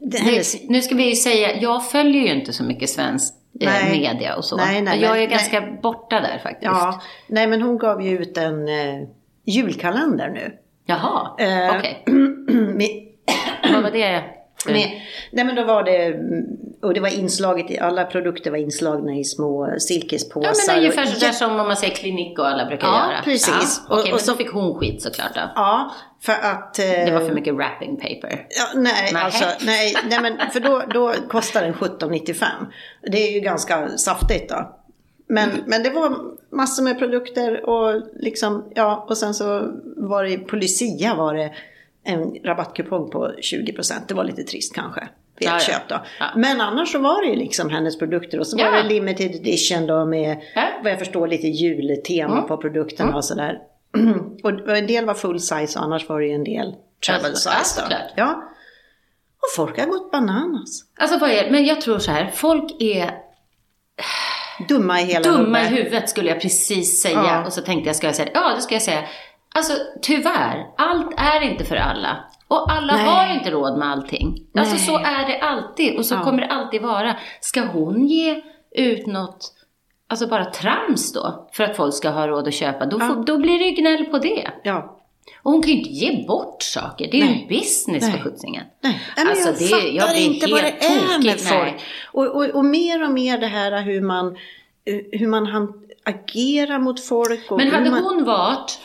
[0.00, 3.90] Nu, nu ska vi ju säga, jag följer ju inte så mycket svensk eh, Nej.
[4.00, 4.56] media och så.
[4.56, 6.64] Nej, nej, jag är nej, ganska borta där faktiskt.
[6.64, 9.08] ja, nej men hon gav ju ut en eh,
[9.46, 10.52] julkalender nu.
[10.86, 12.02] Jaha, Eh, okej.
[12.74, 12.88] Med,
[13.72, 14.22] Vad var det?
[14.72, 15.00] Med,
[15.32, 16.44] nej men då var det, mm,
[16.82, 20.50] och det var inslaget i, alla produkter var inslagna i små silkespåsar.
[20.50, 23.22] Ja, men ungefär sådär som om man säger klinik och alla brukar Ja, göra.
[23.24, 23.80] precis.
[23.88, 25.40] Ja, Och- okej, och men så- så fick hon skit såklart då.
[25.54, 26.78] Ja, för att...
[26.78, 28.46] eh, Det var för mycket wrapping paper.
[28.50, 29.22] Ja, nej, Nej.
[29.22, 32.44] alltså, nej, nej, men för då, då kostar den 17,95.
[33.12, 34.76] Det är ju ganska saftigt då.
[35.28, 35.62] Men, Mm.
[35.66, 36.16] men det var
[36.56, 41.52] massor med produkter och liksom, ja, och sen så var det på Lucia var det
[42.04, 43.92] en rabattkupong på 20%.
[44.08, 45.00] Det var lite trist kanske.
[45.00, 46.00] Fel Ja, köp då.
[46.20, 46.26] Ja.
[46.36, 48.70] Men annars så var det ju liksom hennes produkter och så Ja.
[48.70, 50.36] var det limited edition då med,
[50.82, 52.48] vad jag förstår, lite jultema Mm.
[52.48, 53.58] på produkterna och sådär.
[54.42, 56.74] och en del var full size och annars var det ju en del
[57.06, 57.96] travel Alltså, size då.
[58.16, 58.42] Ja.
[59.42, 60.82] Och folk har gått bananas.
[60.98, 63.10] Alltså vad är Men jag tror så här, folk är
[64.68, 65.86] Dumma i hela dumma i huvudet.
[65.86, 67.44] huvudet skulle jag precis säga.
[67.46, 68.32] Och så tänkte jag, ska jag säga det?
[68.34, 69.04] Ja, det ska jag säga.
[69.54, 72.24] Alltså tyvärr, allt är inte för alla.
[72.48, 73.04] Och alla Nej.
[73.06, 74.38] har inte råd med allting.
[74.58, 74.84] Alltså Nej.
[74.84, 76.22] så är det alltid och så Ja.
[76.24, 77.16] kommer det alltid vara.
[77.40, 78.42] Ska hon ge
[78.76, 79.52] ut något,
[80.08, 83.06] alltså bara trams då, för att folk ska ha råd att köpa, då, Ja.
[83.06, 84.50] får, då blir det ju gnäll på det.
[84.64, 85.00] Ja.
[85.42, 88.12] Och hon kan ju inte ge bort saker, det är ju en business Nej.
[88.12, 88.64] för sjuttsingen.
[88.82, 91.74] Nej, Alltså, jag det- fattar jag blir inte vad det är med folk.
[92.12, 94.26] Och, och, och mer och mer det här hur man,
[94.84, 95.72] eh, hur man han,
[96.04, 97.50] agerar mot folk.
[97.50, 98.78] Men hade man, hon varit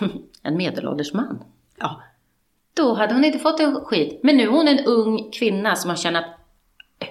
[0.44, 1.44] en medelålders man,
[1.80, 2.02] Ja,
[2.74, 4.20] Då hade hon inte fått en skit.
[4.24, 6.26] Men nu är hon en ung kvinna som har tjänat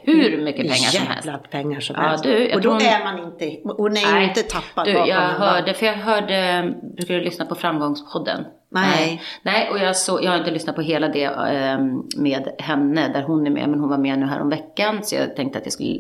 [0.02, 1.26] hur mycket pengar som helst.
[1.26, 2.24] jävla pengar som Ja, helst.
[2.24, 5.20] du, och då hon- är man inte, hon är Nej, inte tappad Du, bakom jag
[5.20, 8.44] hörde, för jag hörde, brukar du lyssna på Framgångspodden?
[8.70, 9.22] Nej.
[9.42, 11.78] Nej, och jag, så, jag har inte lyssnat på hela det eh,
[12.16, 15.14] med henne, där hon är med, men hon var med nu här om veckan så
[15.14, 15.98] jag tänkte att jag skulle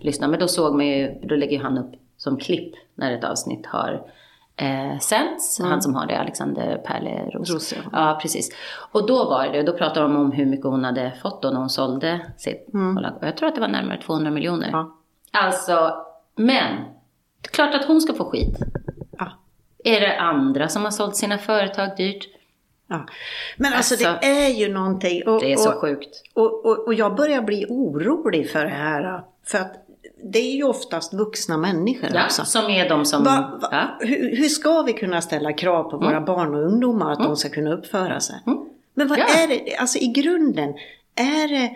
[0.00, 0.28] lyssna.
[0.28, 3.66] Men då såg man ju, då lägger ju han upp som klipp när ett avsnitt
[3.66, 4.02] har
[4.56, 5.60] eh, sänds.
[5.60, 7.50] Han som har det, Alexander Pärleros.
[7.50, 8.18] Ros, ja.
[8.22, 8.50] precis.
[8.92, 11.58] Och då var det, då pratade de om hur mycket hon hade fått då när
[11.58, 13.12] hon sålde sitt bolag.
[13.20, 14.68] Och jag tror att det var närmare 200 miljoner.
[14.72, 14.96] Ja.
[15.32, 16.04] Alltså,
[16.36, 16.76] men,
[17.40, 18.58] det är klart att hon ska få skit.
[19.18, 19.32] Ja.
[19.84, 22.28] Är det andra som har sålt sina företag dyrt?
[22.86, 23.06] Ja.
[23.56, 25.28] Men alltså, Alltså, det är ju någonting.
[25.28, 26.22] Och, Det är så och, sjukt.
[26.34, 29.22] Och, och, och jag börjar bli orolig för det här.
[29.46, 29.83] För att
[30.32, 32.44] det är ju oftast vuxna människor Ja, också.
[32.44, 33.24] som är de som...
[33.24, 34.06] Va, va, Ja.
[34.06, 37.48] hur, hur ska vi kunna ställa krav på våra barn och ungdomar att de ska
[37.48, 38.36] kunna uppföra sig?
[38.94, 39.30] Men vad Mm.
[39.34, 39.42] Ja.
[39.42, 40.74] är det, alltså i grunden,
[41.16, 41.70] är det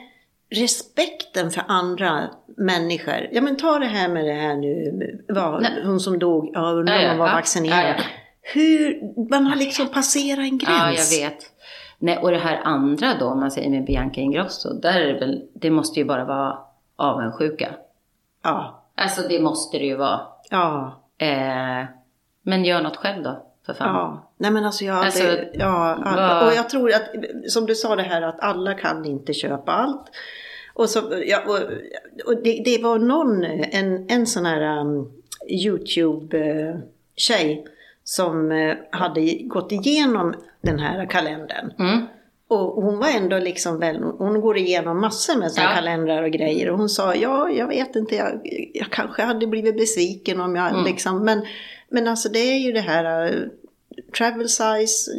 [0.50, 3.28] respekten för andra människor?
[3.32, 6.94] Ja men ta det här med det här nu, vad, hon som dog, ja undrar
[6.94, 7.34] om Ja, ja, hon var ja.
[7.34, 7.78] vaccinerad.
[7.88, 8.04] Ja, ja.
[8.54, 11.18] Hur, man har liksom passerat en ja, gräns.
[11.20, 11.38] jag vet.
[11.98, 15.20] Nej, och det här andra då, om man säger med Bianca Ingrosso, där är det
[15.20, 16.58] väl, det måste ju bara vara
[16.96, 17.74] avundsjuka.
[18.42, 20.20] Ja, Alltså det måste det ju vara.
[20.50, 21.02] ja.
[21.18, 21.84] Eh,
[22.42, 23.94] men gör något själv då, för fan.
[23.94, 27.02] Ja, nej men alltså jag, Alltså, det, ja, alla, och jag tror att,
[27.48, 30.04] som du sa det här att alla kan inte köpa allt.
[30.74, 31.58] Och, så, ja, och,
[32.26, 35.12] och det, det var någon, en, en sån här um,
[35.48, 37.64] YouTube-tjej
[38.04, 41.72] som eh, hade gått igenom den här kalendern.
[41.78, 42.06] Mm.
[42.50, 45.72] Och hon var ändå liksom väl, hon går igenom massor med Ja.
[45.74, 46.70] kalendrar och grejer.
[46.70, 48.40] Och hon sa, ja, jag vet inte, jag,
[48.74, 50.84] jag kanske hade blivit besviken om jag Mm.
[50.84, 51.42] liksom, men,
[51.90, 53.40] men alltså det är ju det här, uh,
[54.18, 55.10] travel size,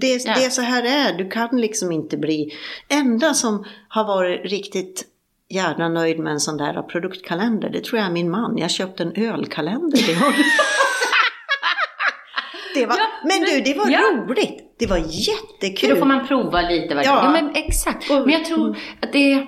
[0.00, 0.34] det, Ja.
[0.36, 2.52] det är så här är, du kan liksom inte bli,
[2.88, 5.04] enda som har varit riktigt
[5.48, 8.58] jävla nöjd med en sån där produktkalender, det tror jag är min man.
[8.58, 10.34] Jag köpte en ölkalender till honom.
[12.74, 14.00] det var, Ja, men, men- du, det var ja.
[14.26, 14.71] roligt.
[14.82, 15.90] Det var För jättekul.
[15.90, 16.94] då får man prova lite.
[16.94, 17.18] verkligen.
[17.18, 17.24] Ja.
[17.24, 17.30] Ja.
[17.30, 18.10] men exakt.
[18.10, 19.46] Men jag tror att det,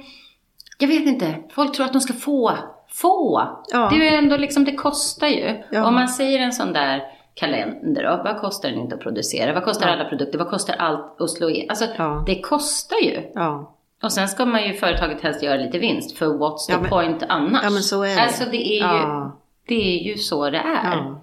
[0.78, 2.52] jag vet inte, folk tror att de ska få
[2.88, 3.48] få.
[3.72, 3.88] Ja.
[3.90, 5.62] Det är ju ändå liksom, det kostar ju.
[5.70, 5.86] Ja.
[5.86, 7.02] Om man säger en sån där
[7.34, 9.54] kalender då, vad kostar den inte att producera?
[9.54, 10.38] Vad kostar alla produkter?
[10.38, 11.70] Vad kostar allt att slå in?
[11.70, 11.86] Alltså,
[12.26, 13.30] det kostar ju.
[13.34, 13.74] Ja.
[14.02, 17.22] Och sen ska man ju företaget helst göra lite vinst, för what's the men- point
[17.28, 17.60] annars?
[17.64, 18.22] Ja, men så är det.
[18.22, 19.30] Alltså det är ju,
[19.68, 21.14] det är ju så det är.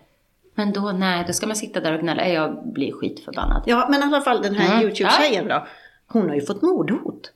[0.61, 2.27] Men då, nej, då ska man sitta där och gnälla.
[2.27, 3.63] Jag blir skitförbannad.
[3.65, 4.83] ja, men i alla fall den här Mm.
[4.83, 5.67] YouTube-tjejen då.
[6.07, 7.31] Hon har ju fått mordhot.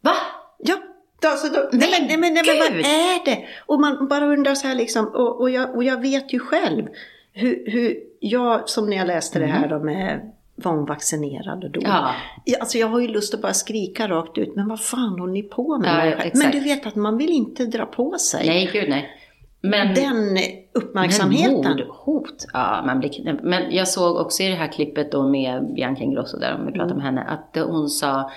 [0.00, 0.12] Va?
[0.58, 0.76] Ja,
[1.24, 3.46] alltså då, nej, men, nej, men, nej, men vad är det?
[3.66, 6.86] Och man bara undrar så här liksom, och, och, jag, och jag vet ju själv
[7.32, 11.64] hur, hur jag, som när jag läste det här då med var hon vaccinerad.
[11.64, 11.80] Mm.
[11.82, 12.14] Ja.
[12.60, 15.42] Alltså jag har ju lust att bara skrika rakt ut, men vad fan håller ni
[15.42, 16.18] på med?
[16.18, 19.19] Ja, men du vet att man vill inte dra på sig Nej, gud nej.
[19.62, 20.38] Men, den
[20.74, 21.60] uppmärksamheten.
[21.60, 25.74] Men mordhot, ja, man blir, men jag såg också i det här klippet då med
[25.74, 28.30] Bianca Ingrosso där, om vi pratar med henne, att hon sa,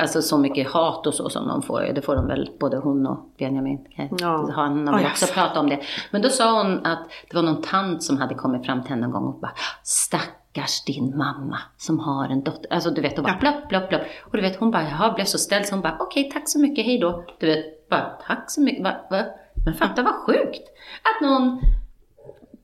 [0.00, 3.06] alltså så mycket hat och så som de får, det får de väl både hon
[3.06, 3.78] och Benjamin,
[4.18, 4.50] Ja.
[4.54, 5.80] han har väl också pratat om det.
[6.10, 6.98] Men då sa hon att
[7.30, 10.84] det var någon tant som hade kommit fram till henne en gång och bara, stackars
[10.84, 13.38] din mamma som har en dotter, alltså du vet, och bara Ja.
[13.40, 14.02] plopp, plopp, plopp.
[14.24, 16.60] Och du vet, hon bara, jaha, blev så ställd så hon bara, okej, tack så
[16.60, 17.24] mycket, hej då.
[17.40, 18.94] Du vet, bara, tack så mycket, va?
[19.10, 19.24] va?
[19.64, 20.62] Men fatta vad sjukt!
[21.02, 21.60] Att någon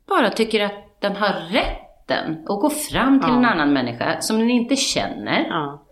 [0.08, 3.36] bara tycker att den har rätten att gå fram till Ja.
[3.38, 5.82] en annan människa som den inte känner Ja.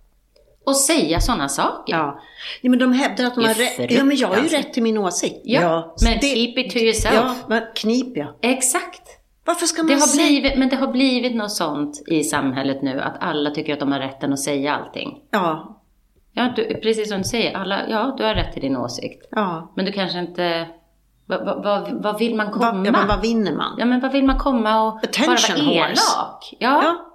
[0.66, 1.94] och säga sådana saker.
[1.96, 2.20] Ja.
[2.60, 3.90] ja, men de hävdar att de Det har rätt.
[3.92, 5.40] Ja, men jag har ju rätt till min åsikt.
[5.44, 7.14] Ja, men keep it to yourself.
[7.14, 8.36] Ja, men knip ja.
[8.40, 9.02] Exakt.
[9.44, 10.26] Varför ska man Det har säga...
[10.26, 13.92] blivit, men det har blivit något sånt i samhället nu att alla tycker att de
[13.92, 15.20] har rätten att säga allting.
[15.30, 15.78] Ja,
[16.34, 19.28] Ja, du, precis som du säger, alla, ja, du har rätt till din åsikt.
[19.30, 19.72] ja.
[19.76, 20.66] Men du kanske inte...
[21.26, 22.82] Vad, vad, vad, vad vill man komma?
[22.86, 23.74] ja men vad vinner man?
[23.78, 26.02] Ja, men vad vill man komma och Attention bara vara horse.
[26.18, 26.54] elak?
[26.58, 26.82] Ja.
[26.82, 27.08] Ja.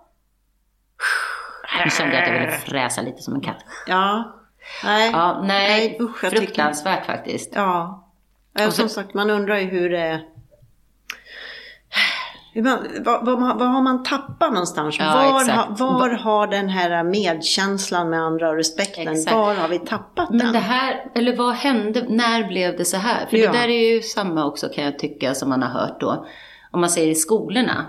[1.86, 3.66] Nu kände jag att jag ville fräsa lite som en katt.
[3.88, 4.34] Ja.
[4.84, 5.12] Nej.
[5.12, 7.52] Ja, nej, Nej, usch, jag tycker- fruktansvärt faktiskt.
[7.56, 8.04] Ja.
[8.54, 10.22] Och så- som sagt, man undrar ju hur det...
[12.62, 14.96] Vad, har man tappat någonstans?
[15.00, 19.36] Ja, var, har, var har den här medkänslan med andra och respekten, Exakt.
[19.36, 20.54] var har vi tappat Men den?
[20.54, 23.26] det här, eller vad hände, när blev det så här?
[23.30, 23.52] För Ja.
[23.52, 26.26] det där är ju samma också kan jag tycka som man har hört då.
[26.72, 27.86] Om man säger i skolorna.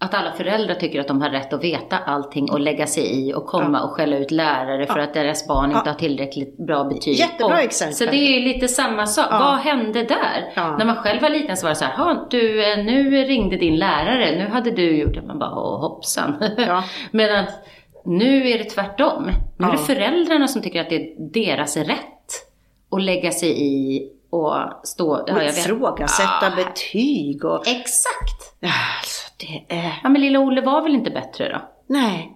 [0.00, 3.34] Att alla föräldrar tycker att de har rätt att veta allting och lägga sig i
[3.34, 5.90] och komma och skälla ut lärare för att deras barn inte Ja.
[5.92, 7.14] har tillräckligt bra betyg.
[7.16, 7.94] Jättebra och, exempel.
[7.94, 9.26] Så det är ju lite samma sak.
[9.30, 9.38] Ja.
[9.38, 10.52] Vad hände där?
[10.56, 10.76] Ja.
[10.76, 13.56] När man själv var liten så var det så här, "Ha, du, eh, nu ringde
[13.56, 15.22] din lärare, nu hade du gjort det.
[15.22, 16.36] Man bara, åh hoppsan.
[16.56, 16.84] Ja.
[17.10, 17.44] Medan
[18.04, 19.24] nu är det tvärtom.
[19.58, 19.84] Nu är det Ja.
[19.84, 22.44] föräldrarna som tycker att det är deras rätt
[22.90, 25.10] att lägga sig i och stå...
[25.16, 27.60] Och Ja, ifrågasätta Ja, betyg och...
[27.68, 28.56] Exakt!
[28.60, 28.68] Ja,
[29.00, 30.00] Alltså, det är...
[30.02, 31.60] Ja, men lilla Olle var väl inte bättre då?
[31.86, 32.32] Nej.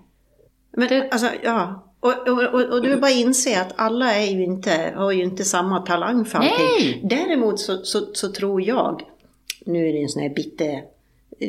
[0.77, 1.89] Men Det- alltså, ja.
[2.01, 5.45] Och, och, och, och du bara inse att alla är ju inte, har ju inte
[5.45, 6.55] samma talang för allting.
[6.79, 7.01] Nej.
[7.05, 9.03] Däremot så, så, så tror jag,
[9.67, 10.83] nu är det en sån här bitte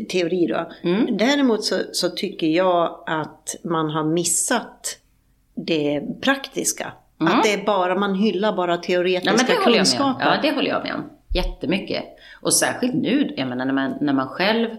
[0.10, 0.72] teori då.
[0.90, 1.18] Mm.
[1.18, 4.98] Däremot så, så tycker jag att man har missat
[5.56, 6.94] det praktiska.
[7.22, 7.34] Mm.
[7.34, 10.14] Att det är bara, man hyllar bara teoretiska men det håller jag med om.
[10.14, 10.36] kunskaper.
[10.36, 11.10] Ja, det håller jag med om.
[11.36, 12.04] Jättemycket.
[12.42, 14.70] Och särskilt nu, jag menar när man, när man själv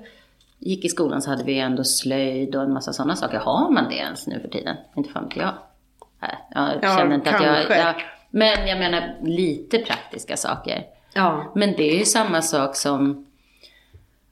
[0.59, 3.39] gick i skolan så hade vi ändå slöjd och en massa sådana saker.
[3.39, 4.77] Har man det ens nu för tiden?
[4.97, 5.53] Inte fan vet jag.
[6.55, 7.79] Jag Ja, känner inte att jag...
[7.79, 7.95] jag
[8.31, 10.83] men jag menar lite praktiska saker.
[11.15, 11.53] Ja.
[11.55, 13.27] Men det är ju samma sak som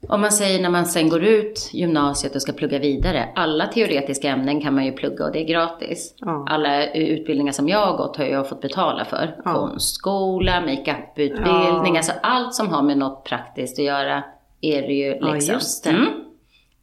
[0.08, 3.28] om man säger när man sen går ut gymnasiet och ska plugga vidare.
[3.34, 6.14] Alla teoretiska ämnen kan man ju plugga och det är gratis.
[6.18, 6.46] Ja.
[6.48, 9.36] Alla utbildningar som jag har gått har jag fått betala för.
[9.44, 9.52] Ja.
[9.54, 11.96] Konstskola, makeuputbildning, Ja.
[11.96, 14.22] alltså allt som har med något praktiskt att göra
[14.62, 15.54] är det ju Ja, liksom.
[15.54, 15.90] just det.
[15.90, 16.08] Mm.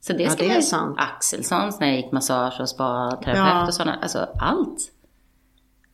[0.01, 0.95] Så det Ja, ska det är sant.
[0.99, 3.67] Axelssons när jag gick massage och spa-terapeut Ja.
[3.67, 4.91] och sådana, alltså allt.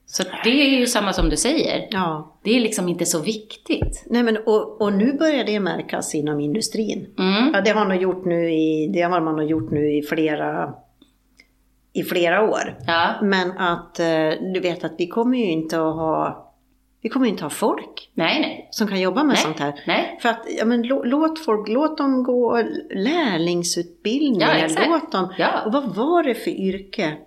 [0.08, 1.88] Så det är ju samma som du säger.
[1.92, 2.38] ja.
[2.44, 4.04] Det är liksom inte så viktigt.
[4.10, 7.08] Nej, men, och, och nu börjar det märkas inom industrin.
[7.20, 7.52] Mm.
[7.54, 10.74] Ja, det har man gjort nu i, det har man gjort nu i flera,
[11.94, 12.78] i flera år.
[12.88, 13.14] Ja.
[13.22, 16.45] Men att eh, du vet att vi kommer ju inte att ha,
[17.06, 18.68] vi kommer ju inte ha folk Nej, nej.
[18.72, 19.44] som kan jobba med Nej.
[19.44, 19.84] sånt här.
[19.88, 20.20] Nej.
[20.22, 25.34] För att, ja men lå- låt folk, låt dem gå lärlingsutbildningar, Ja, låt dem.
[25.38, 25.62] Ja.
[25.66, 27.18] Och vad var det för yrke?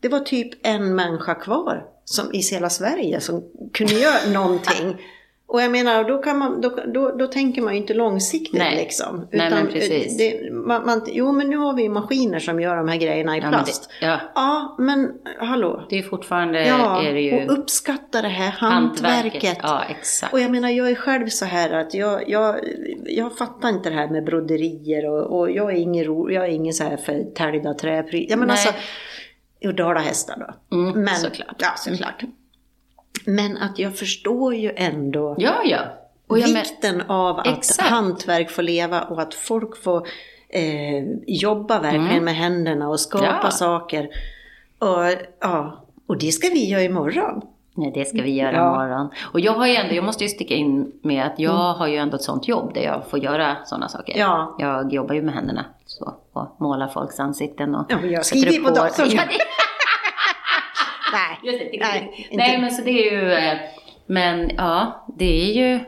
[0.00, 4.96] Det var typ en människa kvar som, i hela Sverige som kunde göra någonting.
[5.52, 8.76] Och jag menar, då, kan man, då, då, då tänker man ju inte långsiktigt Nej.
[8.76, 9.28] liksom.
[9.32, 10.18] Nej, men eh, precis.
[10.18, 13.40] Det, man, man, jo, men nu har vi maskiner som gör de här grejerna i
[13.40, 13.90] Ja, men plast.
[14.00, 15.86] det, ja, Ja, men hallå.
[15.90, 19.58] det är fortfarande Ja, är det ju och uppskatta det här hantverket.
[19.62, 20.32] Ja, exakt.
[20.32, 22.56] Och jag menar, jag är själv så här att jag, jag,
[23.04, 26.48] jag fattar inte det här med broderier och, och jag är ingen, ro, jag är
[26.50, 28.30] ingen så här förtäljda träprylar.
[28.30, 28.66] Jag menar Nej.
[28.66, 28.82] alltså,
[29.68, 30.36] och dalahästar
[30.70, 30.76] då.
[30.76, 31.56] Mm, Men, såklart.
[31.58, 32.22] Ja, såklart.
[33.26, 35.78] Men att jag förstår ju ändå Ja, ja.
[36.26, 37.88] Och jag men- vikten av att Exakt.
[37.88, 40.06] hantverk får leva och att folk får
[40.48, 43.40] eh, jobba verkligen med händerna och skapa Mm.
[43.42, 43.50] Ja.
[43.50, 44.08] saker.
[44.78, 45.04] Och,
[45.40, 47.40] ja, och det ska vi göra imorgon.
[47.74, 48.74] Nej, det ska vi göra Ja.
[48.84, 49.08] imorgon.
[49.32, 51.96] Och jag har ju ändå, jag måste ju sticka in med att jag har ju
[51.96, 54.18] ändå ett sånt jobb där jag får göra sådana saker.
[54.18, 54.56] Ja.
[54.58, 58.68] Jag jobbar ju med händerna så, och målar folks ansikten och Ja, jag skriver på
[58.68, 58.76] hår.
[58.76, 59.06] datorn.
[59.10, 59.22] Ja,
[61.12, 62.28] Nej, just det, det, Nej.
[62.32, 63.58] Nej, men så det är ju, eh,
[64.06, 65.78] men ja, det är ju,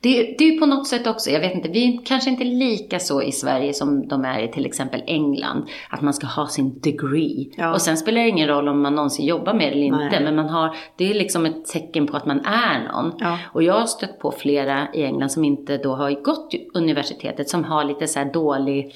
[0.00, 2.44] det det är ju på något sätt också, jag vet inte, vi är kanske inte
[2.44, 6.46] lika så i Sverige som de är i till exempel England, att man ska ha
[6.46, 7.50] sin degree.
[7.56, 7.72] Ja.
[7.72, 10.24] Och sen spelar det ingen roll om man någonsin jobbar med det eller inte, Nej.
[10.24, 13.12] men man har, det är liksom ett tecken på att man är någon.
[13.18, 13.38] Ja.
[13.44, 17.64] Och jag har stött på flera i England som inte då har gått universitetet, som
[17.64, 18.94] har lite så här dålig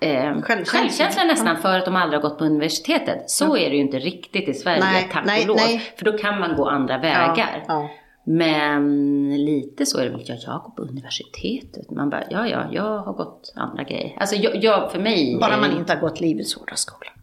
[0.00, 0.08] eh,
[0.42, 0.78] Självkänsla.
[0.78, 3.30] självkänsla nästan för att de aldrig har gått på universitetet.
[3.30, 5.56] Så är det ju inte riktigt i Sverige, Nej, tack nej, och lov.
[5.56, 5.92] nej.
[5.98, 7.64] För då kan man gå andra vägar.
[7.68, 7.90] Ja,
[8.26, 11.90] Men lite så är det väl, ja, jag går på universitetet.
[11.90, 14.16] Man bara, ja, ja, jag har gått andra grejer.
[14.20, 15.32] Alltså jag, jag för mig...
[15.32, 15.38] ja.
[15.40, 17.10] Bara man inte har gått livets hårda skola.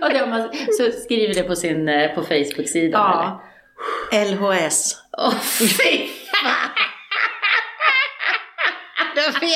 [0.00, 3.40] Och har man, så skriver det på sin eh, på Facebook-sida.
[4.12, 4.36] eller?
[4.36, 4.96] LHS.
[5.18, 5.98] Åh, fy!
[5.98, 6.08] Det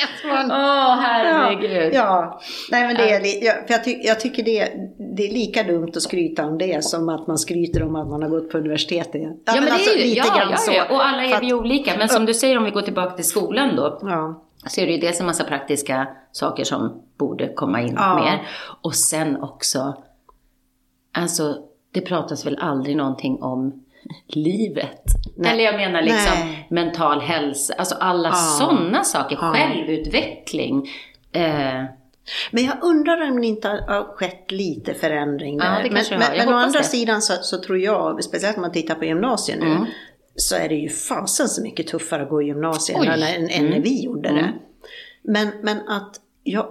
[0.01, 0.51] vet man.
[0.51, 1.95] Åh, herregud.
[1.95, 4.69] Ja, nej men det är, ja, för jag, ty, jag tycker det,
[5.17, 8.23] det är lika dumt att skryta om det som att man skryter om att man
[8.23, 9.23] har gått på universitetet.
[9.23, 10.73] Ja, Ja, men det alltså är ju, lite ja, grann ja, så.
[10.73, 11.93] ja, och alla är vi olika.
[11.99, 13.99] Men som du säger, om vi går tillbaka till skolan då.
[14.03, 18.15] Ja, Så är det ju dels en massa praktiska saker som borde komma in Ja.
[18.25, 18.49] mer.
[18.83, 19.95] Och sen också,
[21.15, 21.57] alltså
[21.93, 23.85] det pratas väl aldrig någonting om
[24.27, 25.03] livet.
[25.37, 25.53] Nej.
[25.53, 26.67] Eller jag menar liksom Nej.
[26.71, 28.35] mental hälsa, alltså alla Ja.
[28.35, 29.53] sådana saker, Ja.
[29.55, 30.89] självutveckling.
[31.33, 31.85] Eh,
[32.51, 35.83] Men jag undrar om det inte har- skett lite förändring Ja, där.
[35.83, 36.85] det men men, men å andra det.
[36.85, 39.85] sidan så, så tror jag, speciellt om man tittar på gymnasiet nu, Mm.
[40.37, 43.65] så är det ju fasen så mycket tuffare att gå i gymnasiet än, än, än
[43.65, 43.83] när Mm.
[43.83, 44.53] vi gjorde det.
[45.23, 46.67] Men, men att jag,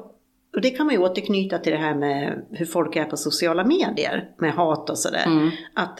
[0.55, 3.63] och det kan man ju återknyta till det här med hur folk är på sociala
[3.65, 5.25] medier, med hat och sådär.
[5.25, 5.49] Mm.
[5.73, 5.99] Att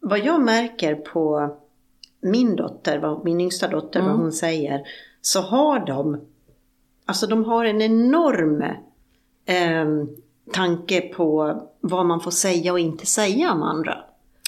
[0.00, 1.56] vad jag märker på
[2.20, 4.12] min dotter, min yngsta dotter, Mm.
[4.12, 4.80] vad hon säger,
[5.20, 6.20] så har de,
[7.06, 8.62] alltså de har en enorm
[9.46, 9.86] eh,
[10.52, 13.98] tanke på vad man får säga och inte säga om andra.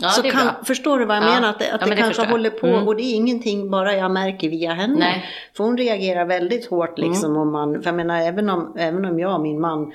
[0.02, 1.34] Ja, så kan, förstår du vad jag Ja.
[1.34, 1.48] menar?
[1.50, 2.88] Att det, att Ja, det det kanske håller på Mm.
[2.88, 4.98] och det är ingenting bara jag märker via henne.
[4.98, 5.24] Nej.
[5.56, 7.42] För hon reagerar väldigt hårt liksom Mm.
[7.42, 9.92] om man, för jag menar även om, även om jag och min man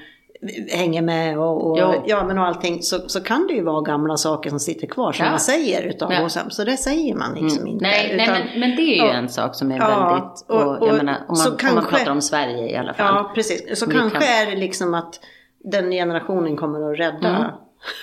[0.72, 4.18] hänger med och, och, ja, men och allting så, så kan det ju vara gamla
[4.18, 5.32] saker som sitter kvar som Ja.
[5.32, 6.24] man säger utav Ja.
[6.26, 6.38] oss.
[6.50, 7.68] Så det säger man liksom mm.
[7.68, 7.84] inte.
[7.84, 9.14] nej, nej utan- men, men det är ju Ja.
[9.14, 11.96] en sak som är väldigt, och, och- jag och menar, om man, om man kanske-
[11.96, 13.16] pratar om Sverige i alla fall.
[13.16, 13.80] Ja, precis.
[13.80, 15.20] Så kanske kan- är det liksom att
[15.64, 17.28] den generationen kommer att rädda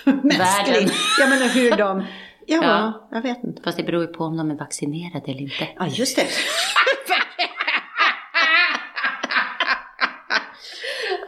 [0.07, 0.18] Mm.
[0.23, 0.88] Världen.
[1.20, 2.05] Jag menar hur de...
[2.47, 3.09] Ja, Ja.
[3.12, 3.62] jag vet inte.
[3.62, 5.68] Fast det beror ju på om de är vaccinerade eller inte.
[5.79, 6.23] Ja, just det.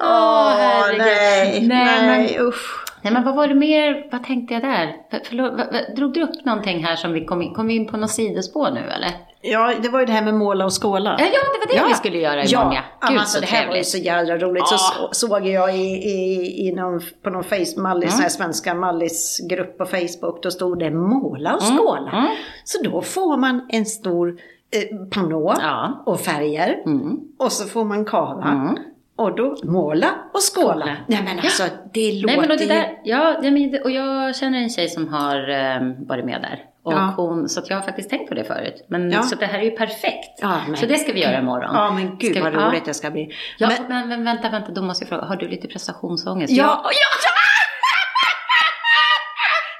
[0.01, 0.99] Åh, herregud.
[1.07, 2.83] nej, Nej, nej, usch.
[3.03, 4.97] Nej men vad var det mer, vad tänkte jag där?
[5.11, 7.75] För, förlåt, vad, vad, drog du upp någonting här som vi kom in, kom vi
[7.77, 9.11] in på något sidospår nu eller?
[9.41, 11.17] Ja, det var ju det här med måla och skåla.
[11.19, 12.81] Ja, ja det var det vi skulle göra imorgon ja.
[13.01, 13.09] ja.
[13.09, 14.67] Gud alltså, så det här var ju så jädra roligt.
[14.67, 15.09] Så Ja.
[15.13, 18.23] så såg jag i, i, i någon, på någon face, Mallis, Mm.
[18.23, 22.11] här svenska Mallis-grupp på Facebook, då stod det måla och Mm, skåla.
[22.11, 22.29] mm.
[22.65, 24.29] Så då får man en stor
[24.71, 26.03] eh, panå Ja.
[26.07, 27.17] och färger Mm.
[27.39, 28.77] och så får man kava.
[29.17, 30.75] Och då måla och skåla.
[30.75, 30.97] Skåla.
[31.07, 31.63] Nej men alltså,
[31.95, 32.69] det låter Nej men och det ju...
[32.69, 36.65] där, ja, ja, men och jag känner en tjej som har um, varit med där.
[36.83, 37.15] Och Ja.
[37.17, 38.85] hon, så jag har faktiskt tänkt på det förut.
[38.89, 39.23] Men, Ja.
[39.23, 40.39] Så det här är ju perfekt.
[40.43, 41.71] Ja, men- så det ska vi göra imorgon.
[41.75, 42.87] Ja men gud Ska vad vi- roligt ja.
[42.87, 43.35] det ska bli.
[43.59, 45.25] Ja, Men, men, men vänta, vänta, då måste jag fråga.
[45.25, 46.53] Har du lite prestationsångest?
[46.53, 46.65] Ja.
[46.85, 47.19] ja, ja!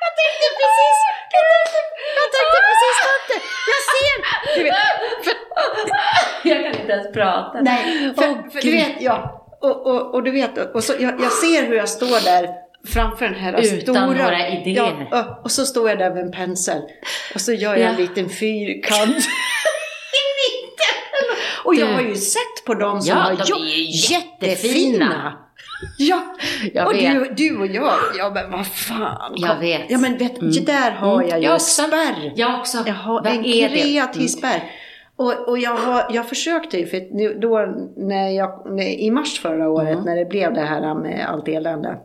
[0.05, 0.99] Jag tänkte precis,
[2.21, 3.41] jag tänkte precis på det.
[3.73, 4.17] Jag ser!
[4.57, 4.77] Du vet,
[5.27, 5.35] för,
[6.97, 7.59] Ens prata.
[7.63, 9.43] nej, för, Åh, för du vet, ja.
[9.63, 12.49] Och, och, och du vet, och så, jag, jag ser hur jag står där
[12.95, 14.01] framför den här Utan stora...
[14.07, 15.09] några idéer.
[15.11, 16.83] Ja, och, så står jag där med en pensel.
[17.35, 17.99] Och så gör jag en Ja.
[18.01, 19.17] liten fyrkant.
[20.21, 21.37] I mitten.
[21.65, 23.83] Och jag har ju sett på dem som Ja, har de är ju
[24.15, 24.47] jättefina.
[24.47, 25.39] jättefina.
[25.99, 26.35] Ja,
[26.75, 29.33] Jag och du, du och jag, ja men vad fan.
[29.37, 29.83] Jag vet.
[29.89, 31.29] Ja men vet, det där har Mm.
[31.29, 31.83] jag ju Jag en också.
[31.83, 32.33] spärr.
[32.37, 32.79] Jag också.
[32.87, 33.77] Jag har Vad en är det?
[33.83, 34.29] kreativ Mm.
[34.29, 34.63] spärr.
[35.17, 39.93] Och, och jag, har, jag försökte för nu- då när jag, i mars förra året
[39.93, 40.05] Mm.
[40.05, 41.99] när det blev det här med allt elände.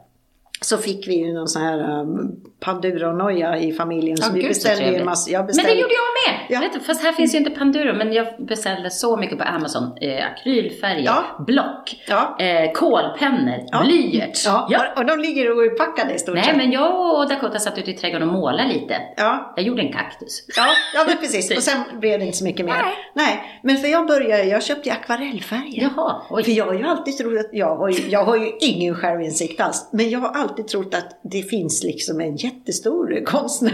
[0.65, 4.17] Så fick vi ju någon sån här um, Panduro-noja i familjen.
[4.19, 5.31] Ja, så vi beställde ju massa.
[5.31, 6.45] Jag Men beställde, det gjorde jag med!
[6.49, 6.59] Ja.
[6.59, 9.83] Vet fast här finns ju inte Panduro, men jag beställde så mycket på Amazon.
[10.01, 11.23] Eh, akrylfärger, Ja.
[11.47, 12.37] block, Ja.
[12.39, 13.83] eh, kolpennor, Ja.
[13.83, 14.45] blyerts.
[14.45, 14.85] Ja, Ja.
[14.95, 16.57] Och, de ligger oinpackade i stort Nej, sett.
[16.57, 18.95] men jag och Dakota satt ute i trädgården och målade lite.
[19.17, 20.45] Ja, Jag gjorde en kaktus.
[20.57, 21.51] ja, ja, men precis.
[21.57, 22.73] Och sen blev det inte så mycket mer.
[22.73, 22.93] Nej.
[23.13, 25.81] Nej, men för jag började, jag köpte akvarellfärger.
[25.95, 26.43] Jaha, oj.
[26.43, 29.61] För jag har ju alltid trott att, jag har ju, jag har ju ingen självinsikt
[29.61, 33.73] alls, men jag har alltid trott att det finns liksom en jättestor konstnär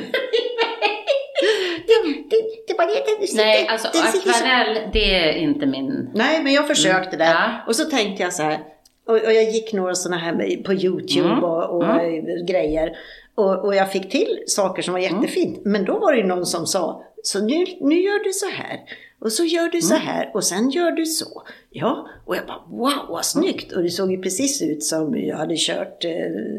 [1.88, 6.10] det, det, det var det, det, Nej, det, alltså det akvarell, det är inte min...
[6.16, 7.64] Nej, men jag försökte Mm, där.
[7.68, 8.60] Och så tänkte jag så här.
[9.08, 12.98] Och, och jag gick några sådana här på YouTube Mm, och, och eh, grejer.
[13.36, 15.16] Och, och jag fick till saker som var Mm.
[15.16, 15.60] jättefint.
[15.66, 18.80] Men då var det någon som sa, så nu, nu gör du så här.
[19.22, 20.08] Och så gör du så Mm.
[20.08, 21.44] här och sen gör du så.
[21.70, 23.72] Ja, och jag bara wow vad snyggt.
[23.72, 26.12] Och det såg ju precis ut som jag hade kört eh,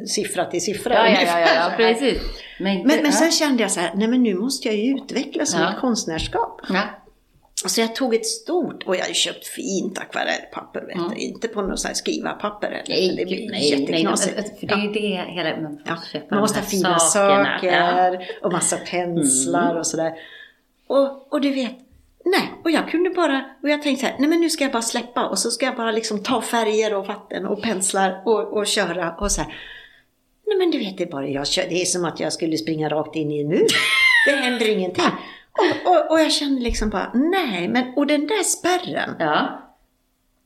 [0.07, 0.95] siffra till siffra.
[0.95, 2.19] Ja, ja, ja, ja, precis.
[2.61, 5.51] Men, Men, men sen kände jag så här, nej men nu måste jag ju utvecklas
[5.51, 5.73] som Ja.
[5.81, 6.61] konstnärskap.
[6.69, 6.83] Ja.
[7.67, 11.13] Så jag tog ett stort, och jag har köpt fint akvarellpapper, vet Mm.
[11.17, 12.85] inte på något sånt här skrivarpapper eller.
[12.89, 14.61] Nej, det blir nej, nej, jätteknasigt.
[14.61, 15.61] för det är ju det hela...
[15.61, 15.97] Man, Ja,
[16.31, 17.45] man måste ha fina sakerna.
[17.59, 18.09] saker.
[18.15, 18.23] Mm.
[18.43, 20.13] och massa penslar och sådär.
[20.87, 21.73] Och, och du vet,
[22.31, 24.73] nej, och jag kunde bara, och jag tänkte så här, nej men nu ska jag
[24.73, 28.57] bara släppa och så ska jag bara liksom ta färger och vatten och penslar och,
[28.57, 29.55] och köra och så här.
[30.47, 32.57] Nej men du vet, det är bara jag kör, det är som att jag skulle
[32.59, 33.67] springa rakt in i en mur.
[34.27, 35.05] Det händer ingenting.
[35.59, 39.63] Och, och, och jag kände liksom bara, nej, men och den där spärren, Ja.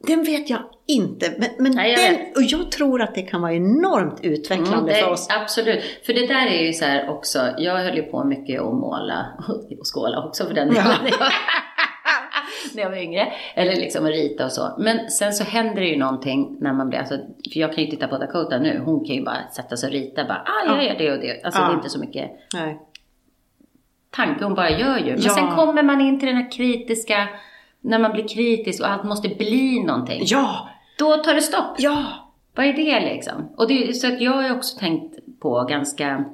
[0.07, 1.35] den vet jag inte.
[1.39, 4.87] Men, men Nej, jag den, och jag tror att det kan vara enormt utvecklande Mm,
[4.87, 5.27] det, för oss.
[5.31, 5.81] Absolut.
[6.07, 9.27] För det där är ju så här också, jag höll ju på mycket att måla
[9.81, 10.85] och skåla också för den delen.
[11.21, 11.31] Ja.
[12.75, 13.33] När, jag, var yngre.
[13.55, 14.75] Eller liksom att rita och så.
[14.79, 17.15] Men sen så händer det ju någonting när man blir, alltså,
[17.53, 19.93] för jag kan ju titta på Dakota nu, hon kan ju bara sätta sig och
[19.93, 21.43] rita bara, ah jag gör det och det.
[21.45, 21.67] Alltså Ja.
[21.67, 22.79] det är inte så mycket Nej.
[24.11, 25.13] tanke, hon bara gör ju.
[25.13, 25.31] Men Ja.
[25.31, 27.29] sen kommer man in till den här kritiska,
[27.81, 30.23] när man blir kritisk och allt måste bli någonting.
[30.25, 31.75] Ja, Då tar det stopp.
[31.79, 32.05] ja,
[32.55, 33.49] Vad är det liksom?
[33.57, 36.25] Och det, så att jag har också tänkt på ganska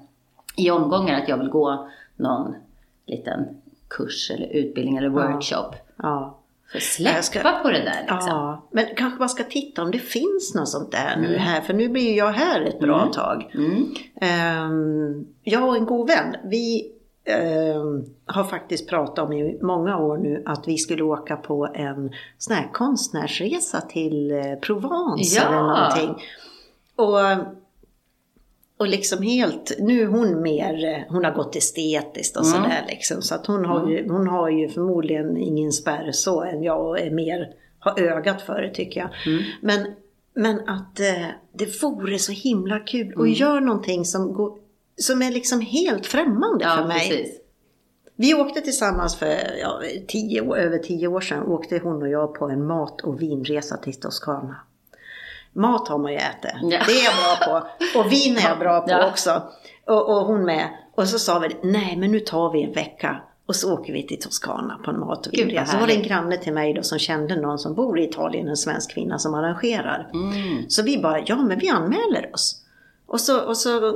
[0.56, 2.54] i omgångar att jag vill gå någon
[3.06, 3.44] liten
[3.90, 5.56] kurs eller utbildning eller workshop.
[5.56, 5.74] ja.
[6.72, 8.18] För släppa ska- på det där liksom.
[8.28, 11.74] Ja, men kanske man ska titta om det finns något sånt där nu här, för
[11.74, 13.12] nu blir jag här ett bra Mm.
[13.12, 13.50] tag.
[13.54, 13.84] Mm.
[14.20, 16.92] Ehm, jag och en god vän, vi
[17.24, 22.10] ehm, har faktiskt pratat om i många år nu att vi skulle åka på en
[22.38, 25.48] sån här konstnärsresa till eh, Provence Ja.
[25.48, 26.24] eller någonting.
[26.96, 27.20] Och,
[28.78, 32.54] och liksom helt, nu är hon mer, eh, hon har gått estetiskt och Mm.
[32.56, 33.22] sådär liksom.
[33.22, 36.98] Så att hon har, ju, hon har ju förmodligen ingen spärr så än jag och
[37.00, 37.48] är mer,
[37.78, 39.10] har ögat för det tycker jag.
[39.32, 39.44] Mm.
[39.62, 39.86] Men,
[40.34, 43.18] men att eh, det vore så himla kul Mm.
[43.20, 44.58] och gör någonting som, går,
[44.96, 47.08] som är liksom helt främmande för Ja, mig.
[47.08, 47.40] precis.
[48.16, 51.46] Vi åkte tillsammans för ja, tio, över tio år sedan.
[51.46, 54.56] Åkte hon och jag på en mat och vinresa till Toscana.
[55.52, 56.50] Mat har man ju ätit.
[56.62, 56.80] Ja.
[56.86, 57.60] Det är jag bra
[57.92, 57.98] på.
[57.98, 59.08] Och vin är jag bra på Ja.
[59.10, 59.42] också.
[59.86, 60.68] Och, och hon med.
[60.94, 63.20] Och så sa vi, nej men nu tar vi en vecka.
[63.46, 65.72] Och så åker vi till Toscana på en mat och vinresa.
[65.72, 68.48] Så var det en granne till mig då som kände någon som bor i Italien,
[68.48, 70.10] en svensk kvinna som arrangerar.
[70.14, 70.68] Mm.
[70.68, 72.64] Så vi bara, ja men vi anmäler oss.
[73.06, 73.94] Och så, och så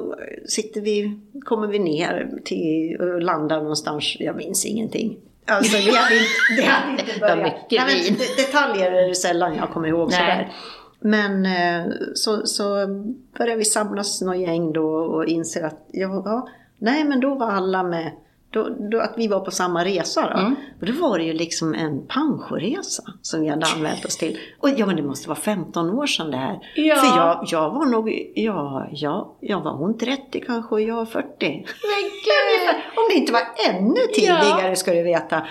[0.49, 5.17] sitter vi, kommer vi ner till och landar någonstans, jag minns ingenting.
[5.47, 7.53] Alltså vi hade inte, det hade inte Det var börjat.
[7.53, 10.19] mycket Nej, men Detaljer är det sällan jag kommer ihåg Nej.
[10.19, 10.53] sådär.
[11.05, 12.87] Men eh, så, så
[13.39, 16.49] började vi samlas några gäng då och inser att, ja, ja
[16.79, 18.13] nej men då var alla med,
[18.51, 20.41] då, då, att vi var på samma resa då.
[20.41, 20.55] Mm.
[20.81, 24.39] Och då var det ju liksom en pensionresa som vi hade anmält oss till.
[24.61, 26.59] Och ja men det måste vara 15 år sedan det här.
[26.77, 26.97] Ja.
[26.97, 31.27] För jag, jag var nog, ja, ja, jag var hon 30 kanske och jag 40.
[31.47, 32.85] Ungefär.
[32.97, 35.47] Om det inte var ännu tidigare ska du veta.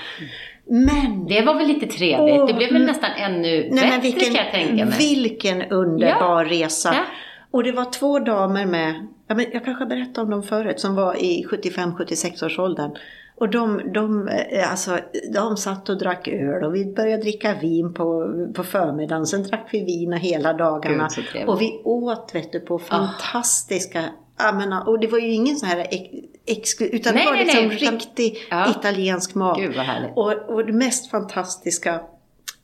[0.71, 2.39] Men Det var väl lite trevligt.
[2.39, 4.97] Åh, det blev väl nästan ännu Nej, bättre vilken, kan jag tänka mig.
[4.97, 6.89] vilken underbar resa.
[6.93, 7.03] Ja.
[7.51, 10.95] Och det var två damer med, ja, men jag kanske berättade om dem förut, som
[10.95, 12.91] var i 75-76 års åldern.
[13.35, 14.97] Och de, de, eh, alltså,
[15.33, 19.25] de satt och drack öl och vi började dricka vin på, på förmiddagen.
[19.25, 21.07] Sen drack vi vin hela dagarna.
[21.33, 24.03] Gud, och vi åt vet du, på fantastiska,
[24.45, 26.09] jag menar, och det var ju ingen sån här ex,
[26.45, 28.69] exklu- utan Nej, det var nej, liksom nej, utan- riktig Ja.
[28.71, 29.57] italiensk mat.
[29.57, 30.11] Gud vad härligt.
[30.15, 32.01] Och, och det mest fantastiska,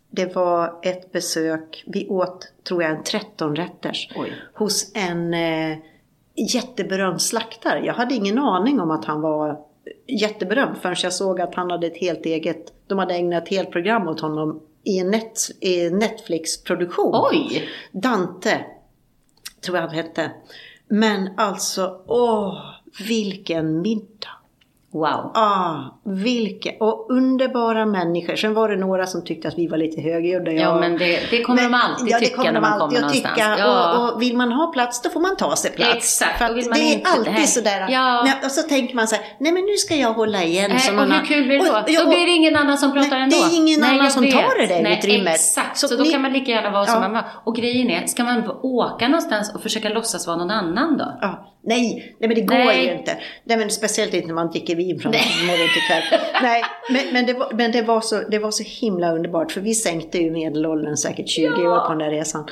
[0.09, 4.33] det var ett besök, vi åt, tror jag, en 13-rätters Oj.
[4.53, 5.77] hos en eh,
[6.53, 7.85] jätteberömd slaktare.
[7.85, 9.59] Jag hade ingen aning om att han var
[10.07, 13.71] jätteberömd förrän jag såg att han hade ett helt eget, de hade ägnat ett helt
[13.71, 15.49] program åt honom i en, net,
[15.91, 17.11] Netflix-produktion.
[17.31, 17.69] Oj!
[17.91, 18.65] Dante,
[19.65, 20.31] tror jag han hette.
[20.87, 22.61] Men alltså, åh,
[23.07, 24.36] vilken middag!
[24.97, 25.31] Wow.
[25.33, 25.75] Ah,
[26.05, 28.35] vilka, och underbara människor.
[28.35, 30.51] Sen var det några som tyckte att vi var lite högljudda.
[30.51, 33.13] Ja, men det, det kommer de alltid ja, tycka när man kommer någonstans.
[33.35, 33.55] tycka.
[33.59, 33.97] Ja.
[33.97, 35.95] Och, och vill man ha plats, då får man ta sig plats.
[35.95, 37.87] Exakt, För och vill man det är inte, alltid det här- sådär.
[37.89, 38.23] Ja.
[38.23, 40.69] Nej, och så tänker man så här, nej men nu ska jag hålla igen.
[40.71, 41.71] Nej, som och hur kul blir det då?
[41.71, 43.35] Och- ja, då blir det ingen annan som pratar Nej, ändå.
[43.37, 44.33] det är ingen Nej, annan som vet.
[44.33, 45.33] tar det där Nej, utrymmet.
[45.35, 46.99] Exakt, Så så, då ni- kan man lika gärna vara som Ja.
[47.01, 47.23] man var.
[47.45, 51.17] Och grejen är, ska man åka någonstans och försöka låtsas vara någon annan då?
[51.21, 53.17] Ja, nej, nej, men det går ju inte.
[53.43, 56.19] Nej, men speciellt inte när man dricker vin från morgon till kväll.
[56.41, 59.61] Nej, men, men, det, var, men det, var så, det var så himla underbart för
[59.61, 62.45] vi sänkte ju medelåldern säkert 20 år på den där resan.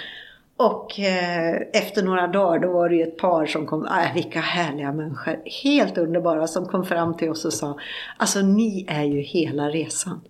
[0.57, 4.39] Och eh, efter några dagar då var det ju ett par som kom, äh, vilka
[4.39, 7.77] härliga människor, helt underbara, som kom fram till oss och sa,
[8.17, 10.21] alltså ni är ju hela resan.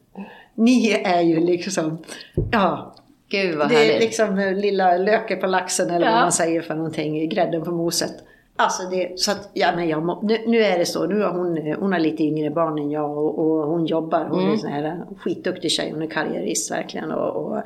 [0.55, 1.97] Ni är ju liksom,
[2.51, 2.95] ja,
[3.29, 4.01] Gud vad det är härligt.
[4.01, 6.21] liksom eh, lilla löken på laxen eller vad Ja.
[6.21, 8.11] man säger för någonting, grädden på moset.
[8.57, 11.57] Alltså det, så att, ja men jag, nu, nu är det så, nu har hon,
[11.57, 14.59] eh, hon har lite yngre barn än jag och, och hon jobbar, hon är Mm.
[14.65, 17.61] en här eh, skitduktig tjej, hon är karriärist verkligen och, och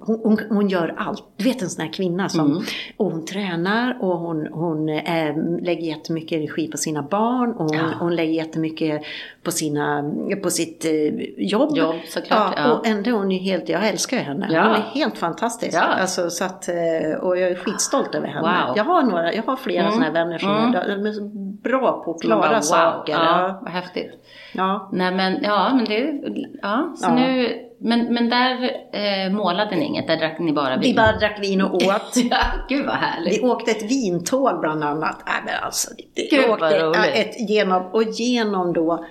[0.00, 1.24] hon, hon, hon gör allt.
[1.36, 2.62] Du vet en sån här kvinna som, Mm.
[2.96, 7.76] och hon tränar och hon, hon eh, lägger jättemycket energi på sina barn och hon,
[7.76, 7.82] Ja.
[8.00, 9.02] hon lägger jättemycket
[9.42, 10.12] på, sina,
[10.42, 10.92] på sitt eh,
[11.36, 11.76] jobb.
[11.76, 12.72] Jobb, såklart, ja.
[12.72, 14.48] Och ändå är hon ju helt, jag älskar henne.
[14.50, 14.62] Ja.
[14.62, 15.76] Hon är helt fantastisk.
[15.76, 15.82] Ja.
[15.82, 18.40] Alltså, så att, eh, och jag är skitstolt över henne.
[18.66, 18.76] Wow.
[18.76, 19.92] Jag har några, jag har flera Mm.
[19.92, 20.74] sådana här vänner som Mm.
[20.74, 21.24] är, de är så
[21.62, 22.60] bra på att klara wow.
[22.60, 23.12] saker.
[23.12, 23.18] Ja,
[23.48, 23.58] Ja.
[23.62, 24.10] vad häftigt.
[24.54, 24.88] Ja.
[24.92, 26.20] Nej men, ja men det,
[26.62, 27.14] ja, så Ja.
[27.14, 27.48] nu,
[27.84, 30.80] men, men där eh, målade ni inget, där drack ni bara vin?
[30.80, 32.16] Vi bara drack vin och åt.
[32.30, 33.38] ja, gud vad härligt.
[33.38, 35.22] Vi åkte ett vintåg bland annat.
[35.26, 37.10] Nej, men alltså, det, Gud, vi vad åkte roligt.
[37.14, 39.04] ett genom, och genom då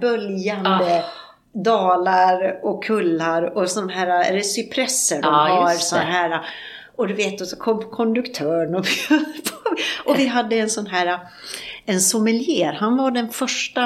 [0.00, 1.02] böljande Ah.
[1.52, 5.70] dalar och kullar och sådana här, är det cypresser de Ja, har?
[5.74, 6.40] Så här,
[6.96, 8.86] och du vet, och så kom konduktören och.
[10.04, 11.18] Och vi hade en sån här,
[11.86, 13.84] en sommelier, han var den första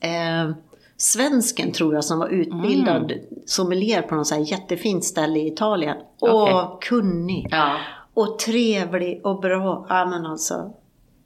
[0.00, 0.50] eh,
[0.98, 3.24] svensken tror jag som var utbildad Mm.
[3.46, 5.96] sommelier på något så jättefint ställe i Italien.
[6.20, 7.48] Och kunnig.
[7.50, 7.76] Ja.
[8.14, 9.86] Och trevlig och bra.
[9.88, 10.70] Ja men alltså.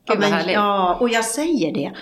[0.06, 1.92] Ja, Gud, vad men, ja, och jag säger det.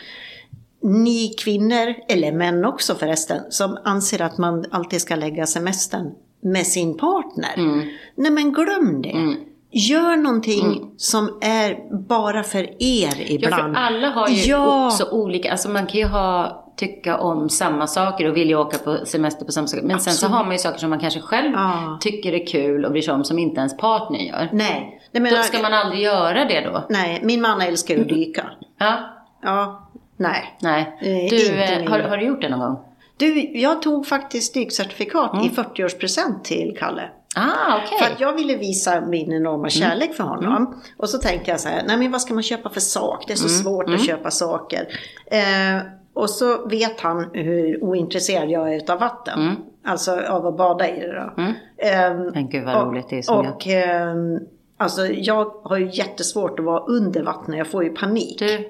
[0.82, 6.10] Ni kvinnor, eller män också förresten, som anser att man alltid ska lägga semestern
[6.40, 7.54] med sin partner.
[7.56, 7.88] Mm.
[8.14, 9.10] Nej men glöm det.
[9.10, 9.36] Mm.
[9.72, 13.74] Gör någonting som är bara för er Ja, ibland.
[13.74, 14.86] för alla har ju Ja.
[14.86, 19.06] också olika, alltså man kan ju ha, tycka om samma saker och vilja åka på
[19.06, 19.82] semester på samma saker.
[19.82, 20.34] Men sen så Absolut.
[20.36, 21.98] har man ju saker som man kanske själv Ja.
[22.00, 24.48] tycker är kul och bryr sig om som inte ens partner gör.
[24.52, 25.00] Nej.
[25.12, 26.84] Nej, men, Då ska man aldrig göra det då?
[26.88, 28.46] nej, min man älskar ju att dyka.
[28.78, 28.98] Ja,
[29.42, 30.58] Ja, nej.
[30.62, 30.98] nej.
[31.00, 32.78] Eh, Du, eh, har, har du gjort det någon gång?
[33.16, 35.44] Du, jag tog faktiskt dykcertifikat Mm.
[35.46, 37.02] i 40-årspresent till Kalle.
[37.36, 37.98] Ah, okej.
[37.98, 39.70] För att jag ville visa min enorma Mm.
[39.70, 40.82] kärlek för honom.
[40.96, 43.24] Och så tänkte jag så här, nej men vad ska man köpa för sak?
[43.26, 43.62] Det är så Mm.
[43.62, 44.86] svårt att köpa saker.
[45.30, 45.82] Eh,
[46.14, 49.40] och så vet han hur ointresserad jag är utav vatten.
[49.40, 49.56] Mm.
[49.84, 51.42] Alltså av att bada i det då.
[51.42, 51.52] Mm.
[51.76, 53.54] Eh, Men gud vad och, roligt det är som jag.
[53.54, 54.38] Och ehm,
[54.76, 58.38] alltså jag har ju jättesvårt att vara under vattnet, jag får ju panik.
[58.38, 58.68] Du,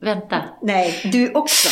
[0.00, 0.36] vänta.
[0.62, 1.68] Nej, du också.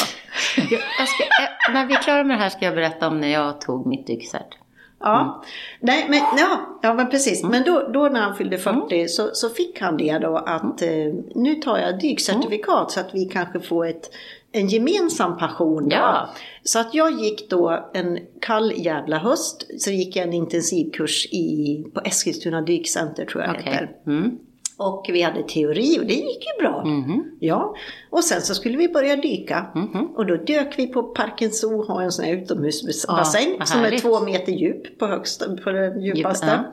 [0.57, 3.21] Jag, jag ska, eh, när vi är klara med det här ska jag berätta om
[3.21, 4.57] när jag tog mitt dykcert.
[5.03, 5.43] Ja,
[5.81, 7.43] nej men, ja, ja, men precis.
[7.43, 7.51] Mm.
[7.51, 11.09] Men då, då när han fyllde 40 så, så fick han det då att Mm.
[11.09, 14.11] eh, nu tar jag dykcertifikat så att vi kanske får ett,
[14.53, 15.89] en gemensam passion.
[15.89, 15.97] Då.
[15.97, 16.29] Ja.
[16.63, 21.85] Så att jag gick då en kall jävla höst så gick jag en intensivkurs i,
[21.95, 23.73] på Eskilstuna dykcenter tror jag det Okej.
[23.73, 23.91] heter.
[24.07, 24.39] Mm.
[24.77, 26.85] Och vi hade teori och det gick ju bra.
[26.85, 27.25] Mhm.
[27.41, 27.75] Ja,
[28.11, 29.67] och sen så skulle vi börja dyka.
[29.75, 30.07] Mhm.
[30.07, 33.99] Och då dök vi på Parken Zoo, har en sån här utomhusbassäng vad som är
[33.99, 36.47] två meter djup på, högsta, på den djupaste.
[36.47, 36.65] ja.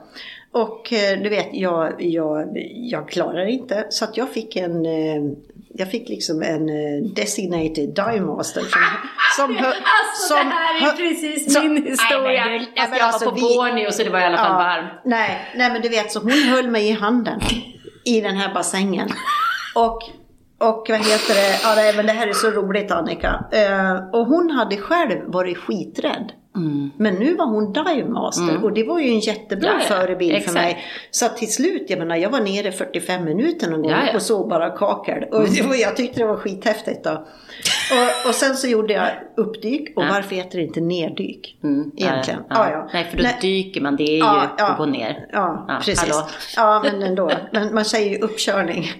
[0.52, 3.86] Och eh, du vet, jag, jag, jag klarar det inte.
[3.90, 5.22] Så att jag fick en, eh,
[5.78, 8.80] jag fick liksom en eh, designated dive master som,
[9.36, 9.66] som, hö-
[9.98, 12.44] Alltså som det här är precis så- min historia.
[12.44, 14.52] Nej, men- men jag alltså, var på vi- Borneo så det var i alla fall
[14.56, 14.90] varmt.
[15.04, 17.40] Nej, nej, men du vet, så hon höll mig i handen
[18.04, 19.08] i den här bassängen.
[19.74, 19.98] Och,
[20.68, 23.44] och vad heter det, ja nej, men det här är så roligt Annika.
[23.52, 26.32] Eh, och hon hade själv varit skiträdd.
[26.56, 26.90] Mm.
[26.96, 30.36] Men nu var hon dive master och det var ju en jättebra Ja, ja, förebild
[30.36, 30.52] exakt.
[30.52, 30.84] för mig.
[31.10, 34.48] Så till slut, jag menar jag var nere 45 minuter någon gång Ja, och såg
[34.48, 35.24] bara kakel.
[35.32, 37.10] Och det var, jag tyckte det var skithäftigt då.
[37.10, 41.58] Och, och sen så gjorde jag uppdyk och varför heter det inte neddyk?
[41.62, 41.90] Mm.
[41.96, 42.40] Egentligen.
[42.48, 42.88] Ja.
[42.92, 43.38] Nej, för då Nej.
[43.40, 43.96] dyker man.
[43.96, 44.24] Det är ju
[44.58, 45.26] att gå ner.
[45.32, 46.00] Ja, Ja, precis.
[46.00, 46.28] hallå?
[46.56, 47.30] Ja, men ändå.
[47.52, 48.84] Men man säger ju uppkörning.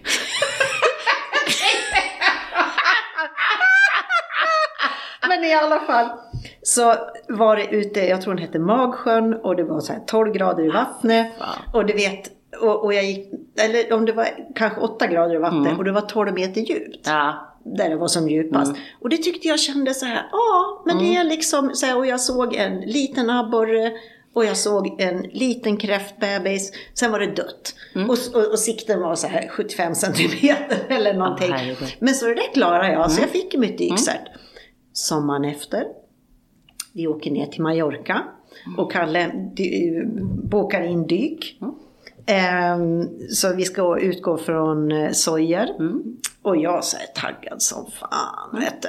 [5.28, 6.08] men i alla fall
[6.74, 6.94] så
[7.28, 10.64] var det ute, jag tror den hette Magsjön och det var så här 12 grader
[10.64, 11.32] i vattnet.
[11.72, 13.28] Och du vet, Och, och jag gick,
[13.60, 15.78] eller om det var kanske 8 grader i vatten Mm.
[15.78, 17.06] och det var 12 meter djupt.
[17.06, 17.44] Ja.
[17.64, 18.70] Där det var som djupast.
[18.70, 18.80] Mm.
[19.02, 22.06] Och det tyckte jag kände så här, ja men det är liksom så här, och
[22.06, 23.92] jag såg en liten abborre
[24.34, 27.74] och jag såg en liten kräftbebis, sen var det dött.
[27.94, 28.10] Mm.
[28.10, 31.52] Och, och, och sikten var så här 75 centimeter eller någonting.
[31.52, 31.96] herregud.
[31.98, 33.10] men så det där klarade jag, Mm.
[33.10, 34.28] så jag fick mitt dykcert.
[34.92, 35.84] Sommaren efter,
[36.92, 38.22] vi åker ner till Mallorca
[38.76, 39.30] och Kalle
[40.42, 41.58] bokar in dyk.
[41.60, 41.74] Mm.
[43.30, 45.74] Så vi ska utgå från eh, Sojer.
[45.78, 46.16] Mm.
[46.42, 48.88] Och jag så taggad som fan, vet du.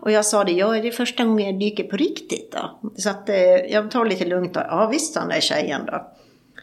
[0.00, 2.90] Och jag sa det, ja, är det första gången jag dyker på riktigt då?
[2.96, 3.36] Så att eh,
[3.70, 4.60] jag tar lite lugnt då.
[4.60, 6.12] Ja visst, den där tjejen då.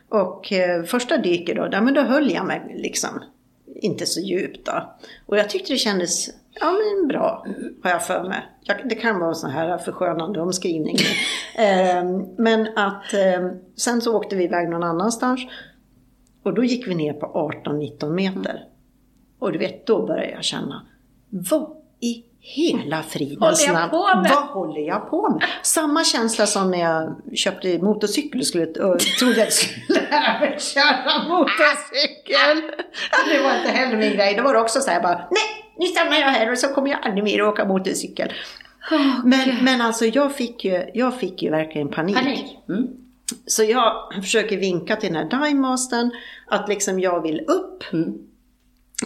[0.10, 3.10] Och eh, första dyket då, men då höll jag mig liksom
[3.76, 4.96] inte så djupt då.
[5.26, 6.30] Och jag tyckte det kändes,
[6.60, 7.46] ja men bra,
[7.84, 8.40] har jag för mig.
[8.86, 10.96] Det kan vara sån här förskönande omskrivning.
[11.56, 12.04] eh,
[12.38, 15.42] men att eh, sen så åkte vi iväg någon annanstans.
[16.44, 18.64] Och då gick vi ner på 18-19 meter.
[19.40, 20.86] Och du vet, då började jag känna,
[21.30, 25.44] vad i hela fridens namn, vad håller jag på med?
[25.64, 31.28] Samma känsla som när jag köpte motorcykel skulle, och trodde jag skulle lära mig köra
[31.30, 32.72] motorcykel.
[33.34, 34.36] Det var inte heller min grej.
[34.36, 36.90] Då var det också så här bara, nej, nu stannar jag här och så kommer
[36.90, 38.34] jag aldrig mer åka motorcykel.
[39.24, 42.16] Men, men alltså jag fick, ju, jag fick ju verkligen panik.
[42.16, 42.58] Panik.
[42.70, 42.88] Mm.
[43.46, 46.12] Så jag försöker vinka till den här divemastern
[46.48, 47.84] att liksom jag vill upp.
[47.94, 48.14] Mm.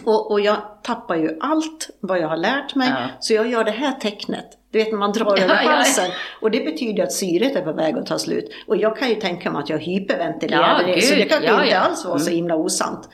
[0.04, 2.88] Och, och jag tappar ju allt vad jag har lärt mig.
[2.88, 3.08] Ja.
[3.20, 4.46] Så jag gör det här tecknet.
[4.70, 5.70] Du vet när man drar över ja, ja.
[5.70, 6.10] halsen.
[6.40, 8.50] Och det betyder att syret är på väg att ta slut.
[8.66, 11.00] Och jag kan ju tänka mig att jag hyperventilerar Ja, det.
[11.00, 12.36] Så det kanske ja, inte alls var så Mm.
[12.36, 13.08] himla osant.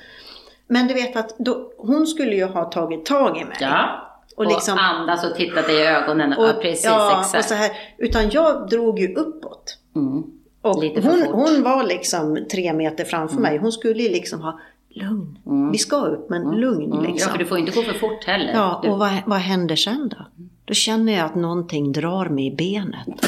[0.73, 3.57] Men du vet att då, hon skulle ju ha tagit tag i mig.
[3.61, 4.09] Ja.
[4.37, 6.35] Och Och, liksom- andas och titta dig i ögonen.
[6.39, 7.39] ja, precis, ja, exakt.
[7.45, 7.71] och så här.
[7.99, 9.79] Utan jag drog ju uppåt.
[9.97, 10.23] Mm.
[10.63, 10.85] Och hon.
[10.85, 11.33] Mm.
[11.33, 13.59] hon var liksom tre meter framför mig.
[13.59, 14.61] Hon skulle ju liksom ha
[14.91, 15.39] lugn.
[15.73, 17.05] Vi ska upp men lugn Mm.
[17.05, 17.33] Ja, liksom.
[17.33, 18.53] för du får inte gå för fort heller.
[18.55, 20.27] Ja, och vad, vad händer sen då?
[20.65, 23.09] Då känner jag att någonting drar mig i benet.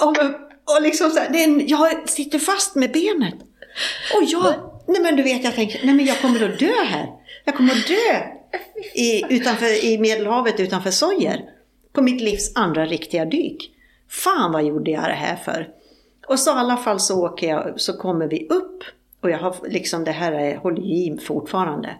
[0.00, 0.16] Och,
[0.76, 3.34] och liksom så här, en, jag sitter fast med benet.
[4.16, 4.54] Och jag,
[4.86, 7.06] nej men du vet jag tänkte, nej men jag kommer att dö här.
[7.44, 8.36] Jag kommer att dö
[8.94, 11.44] i, utanför, i Medelhavet utanför Sojer.
[11.92, 13.70] På mitt livs andra riktiga dyk.
[14.10, 15.68] Fan vad gjorde jag det här för?
[16.28, 18.84] Och så i alla fall så åker jag, så kommer vi upp.
[19.20, 21.96] Och jag har liksom, det här är, håller i fortfarande.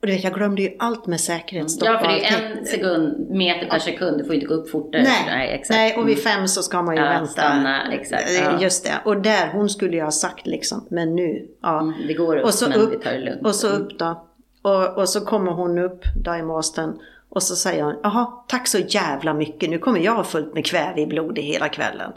[0.00, 3.30] Och du vet, jag glömde ju allt med säkerhetsstopp ja, för det är en sekund,
[3.30, 4.18] meter per sekund.
[4.18, 5.02] Du får inte gå upp fortare.
[5.02, 5.70] Nej, exakt.
[5.70, 6.24] nej, och vid Mm.
[6.38, 7.26] fem så ska man ju Ja, vänta.
[7.32, 8.60] stanna, exakt, Eh, ja.
[8.62, 8.92] Just det.
[9.04, 11.80] Och där, hon skulle ju ha sagt liksom, men nu, ja.
[11.80, 13.46] Mm, det går upp, och så men vi upp, tar det lugnt.
[13.46, 14.26] och så upp då.
[14.62, 16.98] Och, och så kommer hon upp, Dimastern,
[17.28, 20.64] och så säger hon, jaha, tack så jävla mycket, nu kommer jag ha fullt med
[20.66, 22.12] kväve i blodet hela kvällen.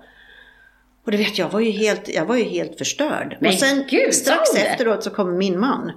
[1.05, 3.37] Och du vet, jag var ju helt, jag var ju helt förstörd.
[3.39, 5.91] Men och sen gud, strax efteråt så kommer min man.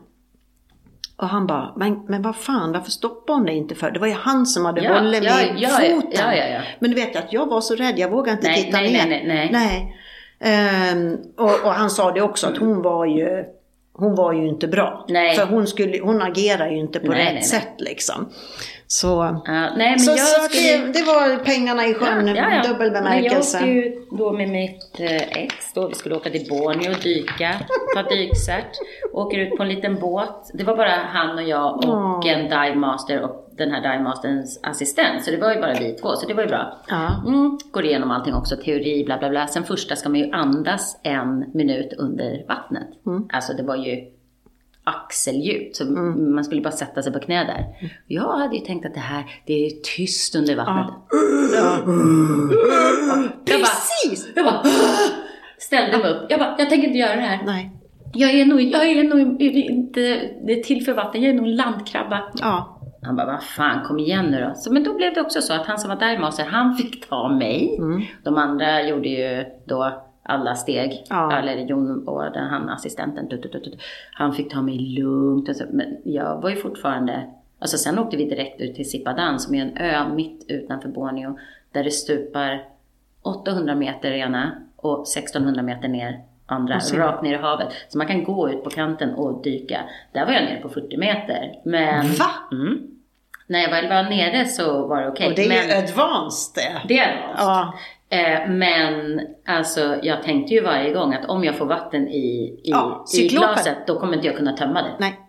[1.16, 3.90] Och han bara, men, men vad fan, varför stoppade hon det inte för?
[3.90, 6.36] Det var ju han som hade Ja, hållit ja, i ja, foten.
[6.36, 6.60] ja.
[6.78, 9.06] Men du vet att jag var så rädd, jag vågade inte Nej, titta nej, ner.
[9.06, 9.96] nej, nej, nej.
[10.40, 13.44] Ehm, och, och han sa det också att hon var ju
[13.98, 15.04] hon var ju inte bra.
[15.08, 15.36] Nej.
[15.36, 18.28] För hon, skulle, hon agerar ju inte på rätt sätt liksom.
[18.88, 20.86] Så, Ja, nej, så, jag så skulle...
[20.86, 22.26] det, det var pengarna i sjön,
[22.68, 23.60] dubbel bemärkelse.
[23.60, 25.88] Men jag åkte ju då med mitt eh, ex då.
[25.88, 27.54] Vi skulle åka till Borneo och dyka,
[27.94, 28.70] ta dykcert.
[29.12, 30.50] Åker ut på en liten båt.
[30.54, 32.20] Det var bara han och jag och Åh.
[32.26, 35.24] en divemaster och den här divemasterns assistent.
[35.24, 36.78] Så det var ju bara vi två, så det var ju bra.
[36.88, 37.22] Ja.
[37.26, 39.46] Mm, går igenom allting också, teori, bla bla bla.
[39.46, 42.88] Sen första ska man ju andas en minut under vattnet.
[43.06, 43.28] Mm.
[43.32, 44.15] Alltså det var ju
[44.86, 47.90] axeldjupt, så man skulle bara sätta sig på knä där.
[48.06, 50.94] Jag hade ju tänkt att det här, det är tyst under vattnet.
[53.46, 54.28] Jag bara, Precis!
[54.34, 54.62] jag bara
[55.58, 56.26] ställde mig upp.
[56.30, 57.42] Jag bara, jag tänker inte göra det här.
[57.46, 57.70] Nej.
[58.12, 60.00] Jag är nog, jag är nog inte
[60.46, 62.22] det är till för vatten, jag är nog en landkrabba.
[62.40, 62.80] Ja.
[63.02, 64.52] Han bara, vad fan, kom igen nu då.
[64.54, 67.28] Så, men då blev det också så att han som var divemaster, han fick ta
[67.28, 67.76] mig.
[67.78, 68.02] Mm.
[68.24, 71.04] De andra gjorde ju då alla steg.
[71.08, 71.38] Ja.
[71.38, 73.28] Eller Jon och den, han assistenten.
[73.28, 73.80] Tut, tut, tut.
[74.12, 75.48] Han fick ta mig lugnt.
[75.48, 77.32] Och så, men jag var ju fortfarande...
[77.58, 81.38] Alltså sen åkte vi direkt ut till Sipadan som är en ö mitt utanför Borneo.
[81.72, 82.64] Där det stupar
[83.22, 87.68] 800 meter ena och 1600 meter ner andra, rakt ner i havet.
[87.88, 89.80] Så man kan gå ut på kanten och dyka.
[90.12, 91.52] Där var jag nere på 40 meter.
[91.64, 92.06] Men...
[92.06, 92.30] Va?
[92.52, 92.78] Mm.
[93.46, 95.28] När jag väl var nere så var det okej.
[95.28, 96.82] Och det är men ju advanced det.
[96.88, 97.46] det är advanced.
[97.46, 97.74] Ja.
[98.10, 102.60] Eh, men alltså jag tänkte ju varje gång att om jag får vatten i, i,
[102.64, 104.92] Ja, i glaset då kommer inte jag kunna tömma det.
[104.98, 105.20] Nej.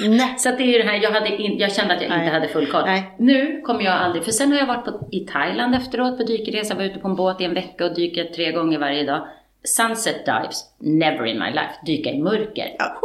[0.08, 0.34] Nej.
[0.38, 2.18] Så det är ju det här, jag, hade in, jag kände att jag Nej.
[2.20, 2.82] inte hade full koll.
[3.18, 6.74] Nu kommer jag aldrig, för sen har jag varit på, i Thailand efteråt på dykresa,
[6.74, 9.26] var ute på en båt i en vecka och dyker tre gånger varje dag.
[9.64, 11.70] Sunset dives, never in my life.
[11.86, 12.76] Dyka i mörker.
[12.78, 12.96] Ja.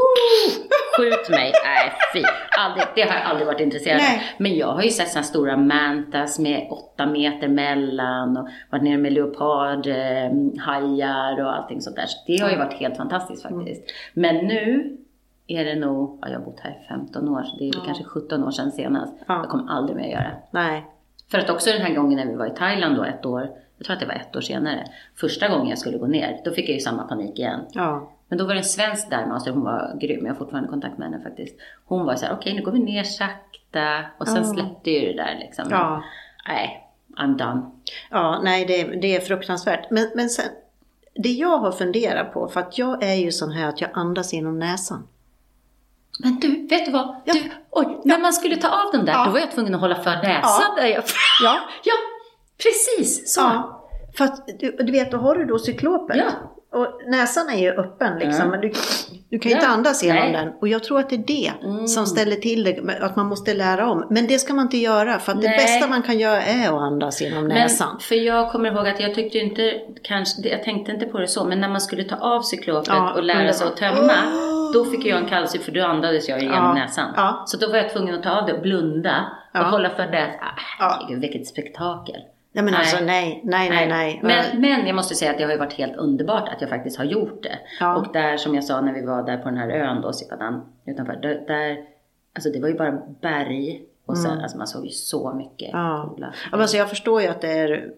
[0.98, 2.24] Skjut mig, nej fy.
[2.60, 4.04] Aldrig, det har jag aldrig varit intresserad av.
[4.38, 8.98] Men jag har ju sett sådana stora mantas med åtta meter mellan och varit nere
[8.98, 12.06] med leopardhajar och allting sånt där.
[12.06, 13.84] Så det har ju varit helt fantastiskt faktiskt.
[14.14, 14.98] Men nu
[15.48, 17.82] är det nog, ja, jag har bott här i 15 år, så det är väl
[17.86, 19.14] kanske 17 år sedan senast.
[19.28, 19.36] Ja.
[19.36, 20.32] Jag kommer aldrig mer göra.
[20.52, 20.86] Nej.
[21.32, 23.86] För att också den här gången när vi var i Thailand då ett år, jag
[23.86, 26.70] tror att det var ett år senare, första gången jag skulle gå ner, då fick
[26.70, 27.60] jag ju samma panik igen.
[27.72, 28.12] Ja.
[28.28, 31.12] Men då var det en svensk därmaster, hon var grym, jag har fortfarande kontakt med
[31.12, 31.56] henne faktiskt.
[31.86, 34.44] Hon var så här, okej nu går vi ner sakta och sen Ja.
[34.54, 35.66] släppte ju det där liksom.
[35.70, 36.04] Ja.
[36.48, 37.62] Nej, I'm done.
[38.12, 39.92] Ja, nej det, det är fruktansvärt.
[39.92, 40.46] Men, men sen,
[41.16, 44.34] det jag har funderat på, för att jag är ju sån här att jag andas
[44.34, 45.08] genom näsan.
[46.20, 47.16] Men du, vet du vad?
[47.26, 47.34] Ja.
[47.34, 49.26] Du, oj, när man skulle ta av den där, Ja.
[49.26, 50.62] då var jag tvungen att hålla för näsan.
[50.78, 51.04] Jag,
[51.44, 51.60] Ja.
[51.84, 51.94] ja,
[52.64, 53.42] precis så.
[53.42, 53.88] Ja,
[54.18, 56.18] för att du, du vet, då har du då cyklopet.
[56.18, 56.26] Ja.
[56.80, 58.72] Och näsan är ju öppen liksom, men du,
[59.30, 60.54] du kan ju inte andas genom den.
[60.62, 61.88] Och jag tror att det är det Mm.
[61.88, 64.08] som ställer till det, att man måste lära om.
[64.10, 65.58] Men det ska man inte göra, för att det Nej.
[65.58, 67.88] bästa man kan göra är att andas genom näsan.
[67.92, 71.28] Men, för jag kommer ihåg att jag tyckte inte, kanske, jag tänkte inte på det
[71.28, 74.72] så, men när man skulle ta av cyklopet Ja, och lära sig att tömma, Åh!
[74.74, 77.14] då fick jag en kallsyn för då andades jag genom Ja, näsan.
[77.16, 77.44] ja.
[77.48, 80.40] Så då var jag tvungen att ta av det och blunda och hålla för det.
[80.42, 82.16] Ah, herregud, vilket spektakel.
[82.56, 82.80] Nej men Nej.
[82.80, 84.20] alltså nej, nej, nej, nej.
[84.24, 86.98] Men, men jag måste säga att det har ju varit helt underbart att jag faktiskt
[86.98, 87.60] har gjort det.
[87.80, 87.96] Ja.
[87.96, 90.62] Och där som jag sa när vi var där på den här ön då, Sipadan,
[90.86, 91.78] utanför, där, där,
[92.34, 92.92] alltså det var ju bara
[93.22, 95.86] berg och sen, alltså man såg ju så mycket Mm.
[95.86, 96.10] Ja.
[96.10, 96.28] coola.
[96.44, 97.90] Ja, men alltså jag förstår ju att det är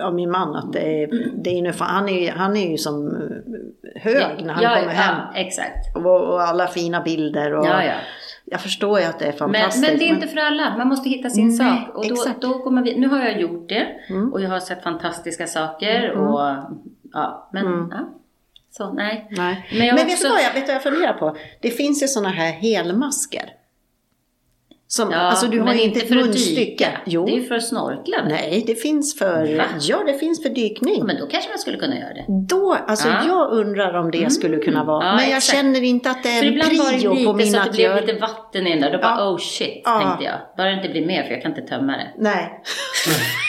[0.00, 3.06] av min man att det är, det är ungefär, han är, han är ju som
[3.06, 5.16] eh, hög när han ja, kommer hem.
[5.34, 5.96] Ja, exakt.
[5.96, 7.94] Och, och alla fina bilder och Ja, ja.
[8.44, 9.88] Jag förstår ju att det är Men, fantastiskt.
[9.88, 11.96] men det är inte för alla, man måste hitta sin Nej, sak.
[11.96, 12.40] Och då, exakt.
[12.40, 14.32] då går man vid, nu har jag gjort det Mm.
[14.32, 16.40] och jag har sett fantastiska saker och
[17.12, 17.88] ja, men Mm.
[17.92, 18.08] ja.
[18.70, 19.26] Så nej.
[19.30, 19.66] Nej.
[19.70, 21.36] Men Men, jag vet också- du vad jag, vet du vad jag funderar på?
[21.60, 23.50] Det finns ju sådana här helmasker.
[24.96, 26.60] Som, Ja, alltså du har inte för att munstycke.
[26.70, 26.88] dyka.
[27.06, 27.24] Jo.
[27.26, 28.16] Det är ju för att snorkla.
[28.22, 28.28] väl?
[28.28, 29.64] Nej, det finns för, Va?
[29.80, 31.04] ja det finns för dykning.
[31.06, 32.24] Men då kanske man skulle kunna göra det.
[32.48, 33.22] Då, alltså Ja.
[33.26, 35.04] jag undrar om det skulle kunna vara.
[35.06, 35.56] Ja, men jag exakt.
[35.58, 37.96] känner inte att det är en prio på lite så min att det att blev
[38.06, 38.92] lite vatten i den där.
[38.92, 39.30] Då bara Ja.
[39.30, 40.00] oh shit, Ja.
[40.00, 40.34] tänkte jag.
[40.56, 42.10] Bara det inte blir mer för jag kan inte tömma det.
[42.18, 42.62] Nej.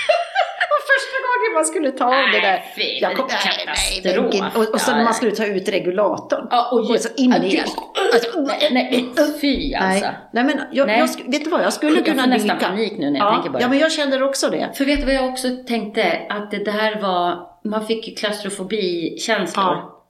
[1.55, 2.41] Man skulle ta av det där.
[2.41, 3.65] Nej, fy, jag kom, nej,
[4.03, 5.13] nej, vilken- och, och så Ja, man nej.
[5.13, 6.47] skulle ta ut regulatorn.
[6.51, 7.65] Ja, och och så in igen.
[8.13, 10.05] Alltså, Nej, nej, fy alltså.
[10.05, 10.99] Nej, nej men jag, Nej.
[10.99, 13.33] Jag, vet du vad, jag skulle Jag kunna får nästan panik nu när jag ja,
[13.33, 13.63] tänker på det.
[13.63, 14.69] Ja, men jag känner också det.
[14.75, 16.21] För vet du vad jag också tänkte?
[16.29, 19.65] Att det där var, man fick klaustrofobi-känslor.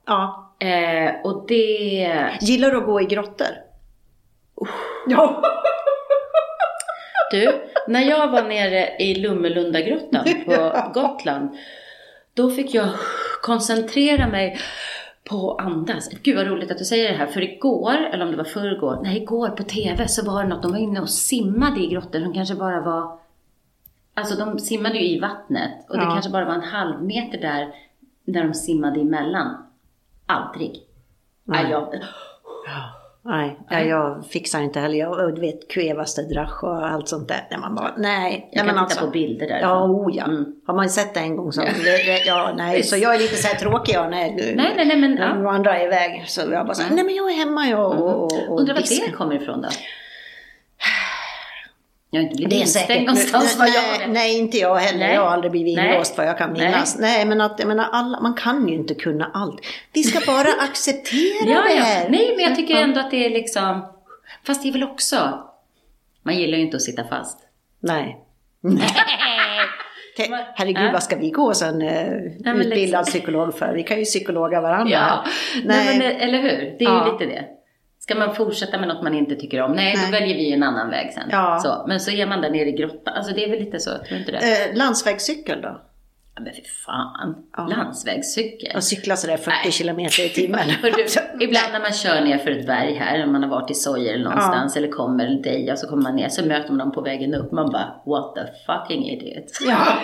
[0.06, 0.52] Ja.
[0.58, 0.66] ja.
[0.66, 3.46] Eh, och det, Gillar du att gå i grottor?
[5.06, 5.42] Ja.
[7.30, 7.52] Du,
[7.88, 11.56] när jag var nere i Lummelundagrottan på Gotland,
[12.34, 12.88] då fick jag
[13.42, 14.58] koncentrera mig
[15.24, 16.08] på att andas.
[16.22, 19.00] Gud vad roligt att du säger det här, för igår, eller om det var förrgår,
[19.02, 22.20] nej igår på TV så var det något, de var inne och simmade i grottor
[22.20, 23.18] som kanske bara var,
[24.14, 26.10] alltså de simmade ju i vattnet och det Ja.
[26.10, 27.74] kanske bara var en halv meter där,
[28.24, 29.56] där de simmade emellan.
[30.26, 30.70] Aldrig.
[31.44, 31.62] Nej.
[31.62, 31.70] Nej.
[31.72, 31.94] jag,
[33.26, 34.98] Nej, ja, jag fixar inte heller.
[34.98, 37.46] Jag, du vet, kvevaste drasch och allt sånt där.
[37.50, 38.48] Nej, man bara, nej.
[38.52, 39.60] jag kan titta på bilder där.
[39.60, 40.24] Ja, oh, ja.
[40.24, 40.44] Mm.
[40.66, 41.62] Har man sett det en gång så,
[42.26, 42.82] ja, nej.
[42.82, 45.50] Så jag är lite så här tråkig jag när, Nej, nej, nej, men när ja.
[45.52, 46.24] andra är iväg.
[46.26, 48.74] Så jag bara så här, nej men jag är hemma jag och, och, och Undrar
[48.74, 49.68] var det kommer ifrån då?
[52.10, 54.10] Jag har inte blivit instängd någonstans vad jag nej, vet.
[54.10, 54.98] nej, inte jag heller.
[54.98, 55.14] Nej.
[55.14, 55.92] Jag har aldrig blivit Nej.
[55.92, 56.98] inlåst vad jag kan minnas.
[56.98, 59.60] Nej, men att, jag menar, alla, man kan ju inte kunna allt.
[59.92, 61.82] Vi ska bara acceptera Ja, det ja.
[61.82, 62.08] här.
[62.08, 62.80] Nej, men jag tycker Ja.
[62.80, 63.86] ändå att det är liksom...
[64.46, 65.42] Fast det är väl också...
[66.22, 67.38] Man gillar ju inte att sitta fast.
[67.80, 68.16] Nej.
[70.16, 70.90] Te- Herregud, Ja.
[70.92, 73.72] vad ska vi gå som eh, utbildad liksom- psykolog för?
[73.74, 74.92] Vi kan ju psykologa varandra.
[74.92, 75.24] Ja,
[75.64, 75.86] Nej.
[75.86, 75.98] nej.
[75.98, 76.76] men, eller hur?
[76.78, 77.06] Det är Ja.
[77.06, 77.44] ju lite det.
[78.08, 79.72] Ska man fortsätta med något man inte tycker om?
[79.72, 80.06] Nej, Nej.
[80.06, 81.28] då väljer vi en annan väg sen.
[81.30, 81.58] Ja.
[81.62, 83.14] Så, men så är man där nere i grottan.
[83.14, 84.38] Alltså det är väl lite så, tror du inte det?
[84.38, 85.80] Eh, landsvägscykel då?
[86.34, 87.34] Ja, men fy fan.
[87.56, 87.66] Ja.
[87.66, 88.76] Landsvägscykel.
[88.76, 89.72] Och cykla sådär 40 Nej.
[89.72, 90.60] kilometer i timmen.
[90.82, 93.74] Du, ibland när man kör ner för ett berg här, om man har varit i
[93.74, 96.92] Sojer eller någonstans, eller kommer eller Deja, så kommer man ner, så möter man dem
[96.92, 97.52] på vägen upp.
[97.52, 99.50] Man bara, what the fucking idiot.
[99.66, 99.78] Ja.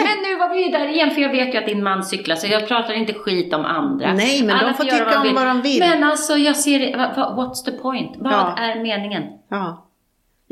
[0.00, 2.36] Men nu var vi ju där igen, för jag vet ju att din man cyklar,
[2.36, 4.12] så jag pratar inte skit om andra.
[4.14, 5.80] Nej, men de får tycka om vad de vill.
[5.80, 8.12] Men alltså, jag ser vad- vad- what's the point?
[8.18, 8.54] Vad Ja.
[8.58, 9.22] är meningen?
[9.50, 9.86] Ja.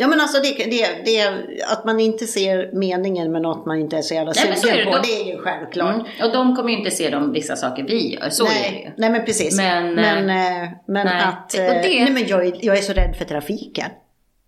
[0.01, 1.29] Ja men alltså det, det, det,
[1.73, 4.85] att man inte ser meningen med något man inte är så jävla Nej, sugen det.
[4.85, 5.95] på, De- det är ju självklart.
[5.95, 6.07] Mm.
[6.27, 8.85] Och de kommer ju inte se de vissa saker vi gör, så är det ju.
[8.85, 9.57] nej, nej men precis.
[9.57, 11.23] Men, men, eh, men nej.
[11.25, 11.59] att...
[11.59, 13.91] Eh, Nej men jag är, jag är så rädd för trafiken.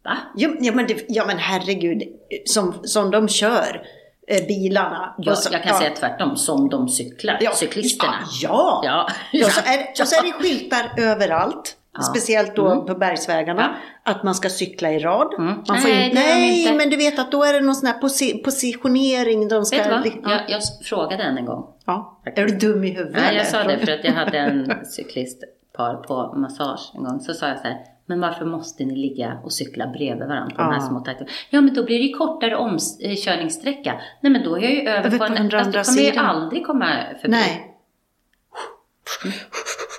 [0.05, 0.17] Va?
[0.37, 2.03] Ja, ja, men, ja men herregud,
[2.45, 3.83] som, som de kör.
[4.31, 5.15] Eh, bilarna.
[5.19, 5.79] Ja, så- jag kan ja.
[5.79, 8.15] säga tvärtom, som de cyklar, Ja, cyklisterna.
[8.43, 8.81] Ja!
[8.85, 9.09] Ja.
[9.47, 11.77] Och, så är, och så är det skyltar överallt.
[11.97, 12.03] Ja.
[12.03, 13.75] Speciellt då på bergsvägarna.
[14.05, 15.35] Att man ska cykla i rad.
[15.39, 15.47] Mm.
[15.47, 16.75] Man får Nej, de nej inte.
[16.75, 19.49] men du vet att då är det någon sån här posi positionering.
[19.49, 20.07] De ska, Vet du vad?
[20.07, 20.31] Ja.
[20.31, 21.67] Jag, jag frågade en en gång.
[21.87, 22.21] Ja.
[22.37, 23.13] Är du dum i huvudet?
[23.17, 23.45] Nej, jag eller?
[23.45, 27.21] sa det för att jag hade en cyklistpar på massage en gång.
[27.21, 27.77] Så sa jag så här,
[28.11, 30.81] men varför måste ni ligga och cykla bredvid varandra på de här Ja.
[30.89, 31.25] små tajta?
[31.51, 34.01] Ja, men då blir det ju kortare omkörningssträcka.
[34.21, 35.31] Nej, men då är jag ju över Över på en...
[35.33, 36.27] Alltså, då kommer jag ju sidan.
[36.27, 36.87] aldrig komma
[37.21, 37.31] förbi.
[37.33, 37.67] Nej.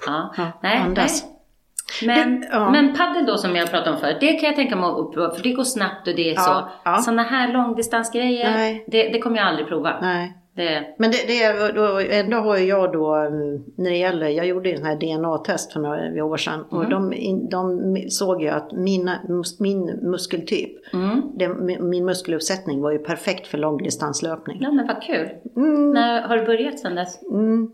[0.07, 0.33] Ja.
[0.37, 1.23] Ja, nej, andas.
[1.23, 2.17] nej.
[2.17, 2.69] Men, Det- ja.
[2.71, 5.35] men paddel då som jag pratade om förut, det kan jag tänka mig att uppröra
[5.35, 6.69] för det går snabbt och det är Ja, så.
[6.89, 6.97] ja.
[6.97, 9.99] Sådana här långdistansgrejer, det, det kommer jag aldrig prova.
[10.01, 10.37] Nej.
[10.55, 14.47] Det, Men det, det är, då, ändå har jag då, mm, när det gäller, jag
[14.47, 18.49] gjorde ju en här DNA-test för några år sedan och de, in- de såg ju
[18.49, 19.19] att mina,
[19.59, 21.21] min muskeltyp, mm.
[21.35, 21.47] det,
[21.79, 24.57] min muskeluppsättning var ju perfekt för långdistanslöpning.
[24.61, 25.29] Ja men vad kul.
[25.55, 27.21] Mm, När har du börjat sedan dess?
[27.31, 27.71] mm,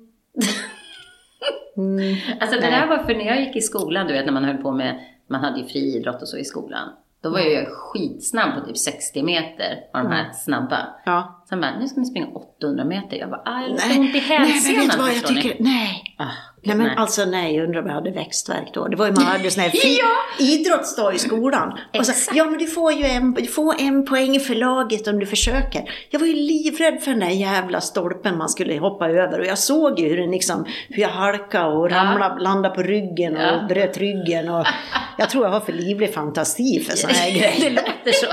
[1.77, 2.15] mm.
[2.39, 2.79] Alltså det Nej.
[2.81, 4.99] där var för när jag gick i skolan, du vet när man höll på med,
[5.27, 6.89] man hade ju friidrott och så i skolan.
[7.21, 10.87] Då var jag skitsnabb på typ 60 meter av de här snabba.
[11.05, 11.36] Ja.
[11.49, 13.17] Sen bara, nu ska ni springa 800 meter.
[13.17, 15.41] Jag bara, ah, jag har ont i hälsenan vad jag förstår ni.
[15.41, 15.63] tycker?
[15.63, 16.03] Nej.
[16.17, 16.25] Ah,
[16.63, 16.95] Nej men nej.
[16.97, 18.87] alltså nej, jag undrar om jag hade växtverk då.
[18.87, 20.45] Det var ju man hade sån här fri Ja.
[20.45, 21.77] idrottsdag i skolan.
[21.99, 25.19] Och så, ja men du får ju en, du får en poäng för laget om
[25.19, 25.89] du försöker.
[26.09, 29.39] Jag var ju livrädd för den där jävla stolpen man skulle hoppa över.
[29.39, 31.95] Och jag såg ju hur, den liksom, hur jag halkade och Ja.
[31.95, 33.65] ramlade, landade på ryggen och Ja.
[33.69, 34.49] bröt ryggen.
[34.49, 34.65] Och
[35.17, 37.69] jag tror jag har för livlig fantasi för såna här det grejer.
[37.71, 38.25] låter så.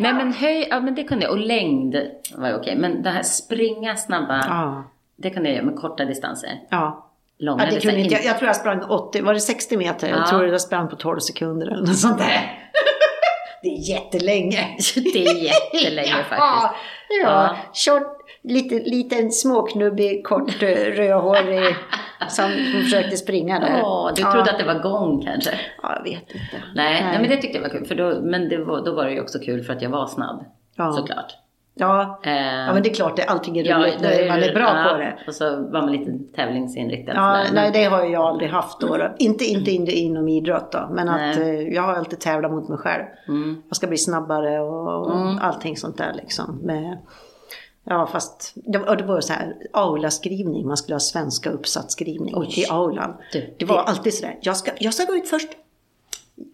[0.00, 1.32] Nej men höj, ja men det kunde jag.
[1.32, 1.94] Och längd
[2.34, 2.76] var ju okej.
[2.76, 4.84] Men det här springa snabba, Ja,
[5.16, 6.50] det kunde jag göra med korta distanser.
[6.70, 7.08] ja.
[7.38, 10.08] Långa Ja, det kunde inte, jag, jag tror jag sprang 80, var det 60 meter?
[10.08, 10.26] Jag Ja.
[10.26, 12.58] tror jag sprang på 12 sekunder eller något sånt där.
[13.62, 14.76] Det är jättelänge.
[14.94, 16.38] Det är jättelänge faktiskt.
[16.38, 16.74] Ja,
[17.22, 17.56] ja.
[17.86, 17.92] Ja.
[17.98, 21.74] Kort, lite, liten småknubbig, kort, eh, rödhårig
[22.28, 22.50] som
[22.82, 23.80] försökte springa där.
[23.84, 24.32] Åh, du ja.
[24.32, 25.50] trodde att det var gång kanske?
[25.82, 26.62] Ja, jag vet inte.
[26.74, 27.18] Nej, nej.
[27.20, 27.86] men det tyckte jag var kul.
[27.86, 30.44] För då, men var, då var det ju också kul för att jag var snabb.
[30.76, 30.92] Ja.
[30.92, 31.32] Såklart.
[31.74, 32.20] Ja.
[32.24, 34.54] Eh, ja, men det är klart, det, allting är ja, roligt då när man är
[34.54, 35.18] bra ja, på det.
[35.26, 37.12] Och så var man lite tävlingsinriktad.
[37.14, 38.96] Ja, nej, det har jag aldrig haft då.
[38.96, 39.14] då.
[39.18, 41.66] Inte, inte in, inom idrott då, men att Nej.
[41.66, 43.04] eh, jag har alltid tävlat mot mig själv.
[43.28, 43.62] Mm.
[43.68, 45.38] Jag ska bli snabbare och, och Mm.
[45.42, 46.58] allting sånt där liksom.
[46.62, 46.98] Med,
[47.84, 52.48] ja, fast det, och det var så här aulaskrivning, man skulle ha svenska uppsatsskrivning Oj.
[52.60, 53.14] i aulan.
[53.32, 55.48] Du, det var det- alltid sådär, jag ska, jag ska gå ut först.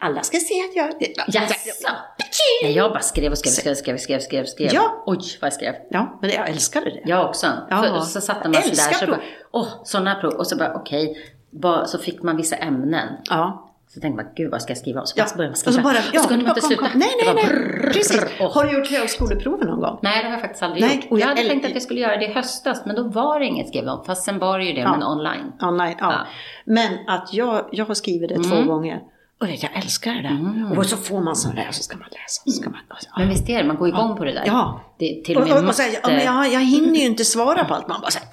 [0.01, 0.95] Alla ska se att jag...
[1.29, 1.55] Jaså?
[2.63, 4.71] Jag bara skrev och skrev, skrev, skrev, skrev, skrev, skrev.
[4.75, 5.03] Ja.
[5.07, 5.75] Oj, vad jag skrev.
[5.91, 7.01] Ja, men jag älskade det.
[7.05, 7.47] Jag också.
[7.71, 7.83] Ja.
[7.83, 9.21] För, så satte man sig där så bara,
[9.53, 10.33] åh, sådana prov.
[10.33, 11.17] Och så bara, okej.
[11.51, 13.09] Bara- så fick man vissa ämnen.
[13.31, 13.65] Ja.
[13.95, 15.01] Så tänkte man, gud vad ska jag skriva?
[15.01, 15.77] Och så Ja, började man och skriva.
[15.77, 16.83] så bara, ja, och så kunde man inte kom, sluta.
[16.91, 16.99] kom.
[17.01, 17.45] Nej, nej, nej.
[17.47, 18.23] brrr, Precis.
[18.41, 18.55] Åh.
[18.55, 19.99] Har du gjort högskoleproven någon gång?
[20.03, 21.05] Nej, det har jag faktiskt aldrig Nej, gjort.
[21.11, 23.41] och jag jag- hade tänkt att jag skulle göra det i höstas, men då var
[23.41, 24.05] det inget skrivet om.
[24.05, 24.91] Fast sen var det ju det, Ja.
[24.97, 25.53] men online.
[25.63, 26.13] Online, ja.
[26.13, 26.27] Ja.
[26.65, 28.67] Men att jag, jag har skrivit det två Mm.
[28.67, 29.01] gånger.
[29.41, 30.77] Och det- jag älskar det.
[30.79, 32.43] Och så får man sån där och så ska man läsa.
[32.45, 32.97] Så ska man, ja.
[33.19, 34.43] Men visst är det, man går igång på det där.
[34.47, 34.81] Ja.
[34.99, 35.83] Det, till Och, och med och, och matte.
[35.83, 37.89] så, ja, men jag, jag hinner ju inte svara på allt.
[37.89, 38.29] Man bara såhär,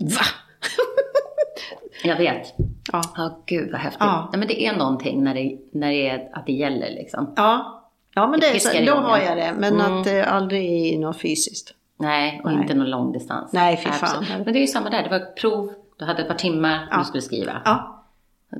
[0.00, 0.20] va?
[2.04, 2.54] Jag vet.
[2.92, 3.02] Ja.
[3.16, 4.00] Ja, gud vad häftigt.
[4.00, 4.28] Ja.
[4.32, 7.32] Nej, men det är någonting när det, när det är att det gäller liksom.
[7.36, 7.82] Ja,
[8.14, 9.54] ja men det, piskar så, då har jag det.
[9.58, 10.00] Men Mm.
[10.00, 11.74] att eh, aldrig i något fysiskt.
[11.98, 12.62] Nej, och Nej.
[12.62, 13.52] inte någon lång distans.
[13.52, 14.08] Nej, fy fan.
[14.18, 14.44] Absolut.
[14.44, 15.02] Men det är ju samma där.
[15.02, 16.98] Det var ett prov, du hade ett par timmar Ja.
[16.98, 17.52] du skulle skriva.
[17.64, 17.99] Ja.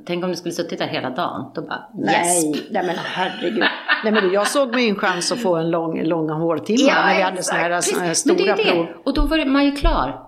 [0.07, 1.51] Tänk om du skulle suttit där hela dagen.
[1.55, 2.61] Då bara, Nej, yes.
[2.71, 3.63] nej men herregud.
[4.03, 7.43] Nej, men jag såg en chans att få en lång, långa håltimmar när vi hade
[7.43, 8.01] såna här, såna här.
[8.01, 8.85] Men det stora är ju prov.
[8.85, 8.93] det.
[9.05, 10.27] Och då var man ju klar.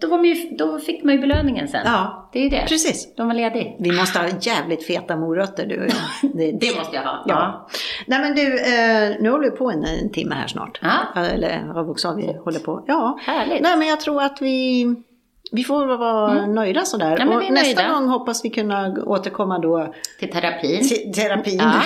[0.00, 1.80] Då, var man ju, då fick man ju belöningen sen.
[1.84, 2.64] Ja, Det är ju det.
[2.68, 3.14] precis.
[3.16, 3.76] De var ledig.
[3.80, 6.30] Vi måste ha jävligt feta morötter du och jag.
[6.36, 7.24] Det, Det måste jag ha.
[7.26, 7.68] Ja.
[8.06, 10.80] Nej men du, eh, nu håller vi på en, en timme här snart.
[10.82, 11.20] Ja.
[11.22, 12.84] Eller vad också vi håller på.
[12.86, 13.18] Ja.
[13.22, 13.62] Härligt.
[13.62, 14.84] Nej men jag tror att vi,
[15.52, 17.16] vi får vara nöjda sådär.
[17.16, 17.28] Mm.
[17.28, 17.94] Ja, och är nästa nöjda.
[17.94, 20.88] gång hoppas vi kunna återkomma då Till terapin.
[20.88, 21.58] till terapin.
[21.58, 21.82] Ja.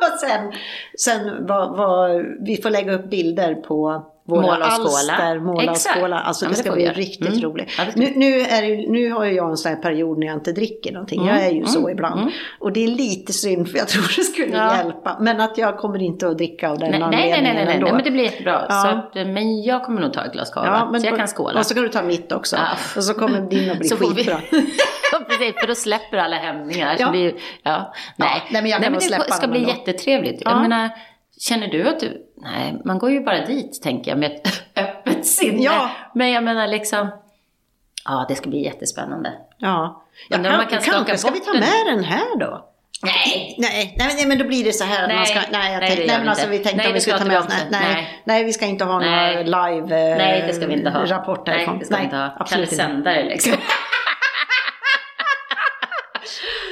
[0.12, 0.52] och sen
[0.98, 4.88] sen vad, vad, vi får lägga upp bilder på våra Måla och skåla.
[5.12, 6.18] alster, måla och skåla.
[6.20, 6.94] Alltså Ja, det men det ska vi bli göra.
[6.94, 7.40] riktigt Mm.
[7.40, 7.70] roligt.
[7.78, 10.36] Ja, det nu, nu, är det, nu har jag en sån här period när jag
[10.36, 11.26] inte dricker någonting.
[11.26, 11.90] Jag är ju så Mm.
[11.90, 12.20] ibland.
[12.20, 12.32] Mm.
[12.58, 14.76] Och det är lite synd för jag tror det skulle Ja.
[14.76, 15.16] hjälpa.
[15.20, 17.74] Men att jag kommer inte att dricka av den Nej, nej, nej, anledningen nej, nej,
[17.74, 17.86] ändå.
[17.86, 18.66] nej, men det blir jättebra.
[18.68, 18.74] Ja.
[18.82, 20.98] Så att, men jag kommer nog ta ett glas kava.
[21.00, 21.58] så jag kan skåla.
[21.60, 22.56] Och så kan du ta mitt också.
[22.56, 22.68] Ja.
[22.96, 24.40] Och så kommer din att bli Så vi- skitbra.
[25.12, 26.96] Ja, Precis, för då släpper alla hämningar.
[26.96, 27.10] Så Ja.
[27.10, 27.92] blir, ja.
[28.16, 28.42] Nej.
[28.50, 30.42] nej, men jag kan nog det släppa ska bli jättetrevligt.
[30.44, 30.50] Ja.
[30.50, 30.90] Jag menar,
[31.38, 32.26] känner du att du...
[32.36, 35.62] Nej, man går ju bara dit, tänker jag, med ett öppet sinne.
[35.62, 35.90] Ja.
[36.14, 37.08] Men jag menar liksom...
[38.04, 39.32] Ja, det ska bli jättespännande.
[39.58, 40.04] Ja.
[40.28, 42.64] ja kan, man kan kanske ska vi ta med den här då?
[43.02, 43.54] Nej.
[43.58, 45.40] Nej, nej, men då blir det så här att Nej, man ska...
[45.50, 47.18] Nej, jag nej, det nej men vi alltså vi tänkte Nej, om vi det skulle
[47.18, 47.46] ta med oss...
[47.48, 48.22] Nej, nej.
[48.24, 48.44] Nej.
[48.44, 50.98] vi ska inte ha några live eh, Nej, det ska vi inte ha.
[51.46, 52.36] Nej, det ska vi inte ha.
[52.38, 52.84] Absolut inte.
[52.84, 53.52] Sändare liksom.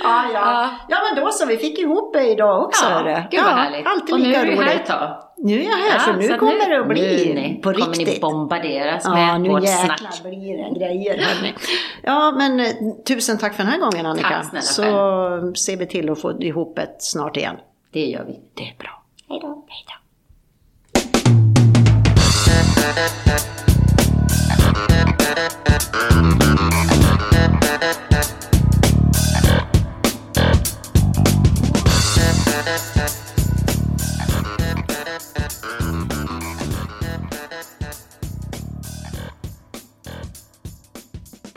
[0.02, 0.70] ja, ja.
[0.88, 2.84] ja, men då så, vi fick ihop det idag också.
[2.84, 3.28] Ja, hörde.
[3.30, 3.86] gud vad ja, härligt.
[3.86, 4.68] Alltid och nu lika är du roligt.
[4.68, 5.22] här ett tag.
[5.36, 7.70] Nu är jag här, ja, så nu så kommer nu, det att bli nu, på
[7.72, 7.98] riktigt.
[7.98, 10.00] Nu kommer ni bombarderas ja, med nu hårt snack.
[10.00, 11.54] jäklar blir det grejer.
[12.02, 12.66] Ja, men eh,
[13.08, 14.28] tusen tack för den här gången Annika.
[14.28, 15.54] Tack snälla Så själv.
[15.54, 17.56] ser vi till att få ihop det snart igen.
[17.92, 18.40] Det gör vi.
[18.54, 19.02] Det är bra.
[19.28, 19.64] Hej då.
[19.68, 19.92] Hej då.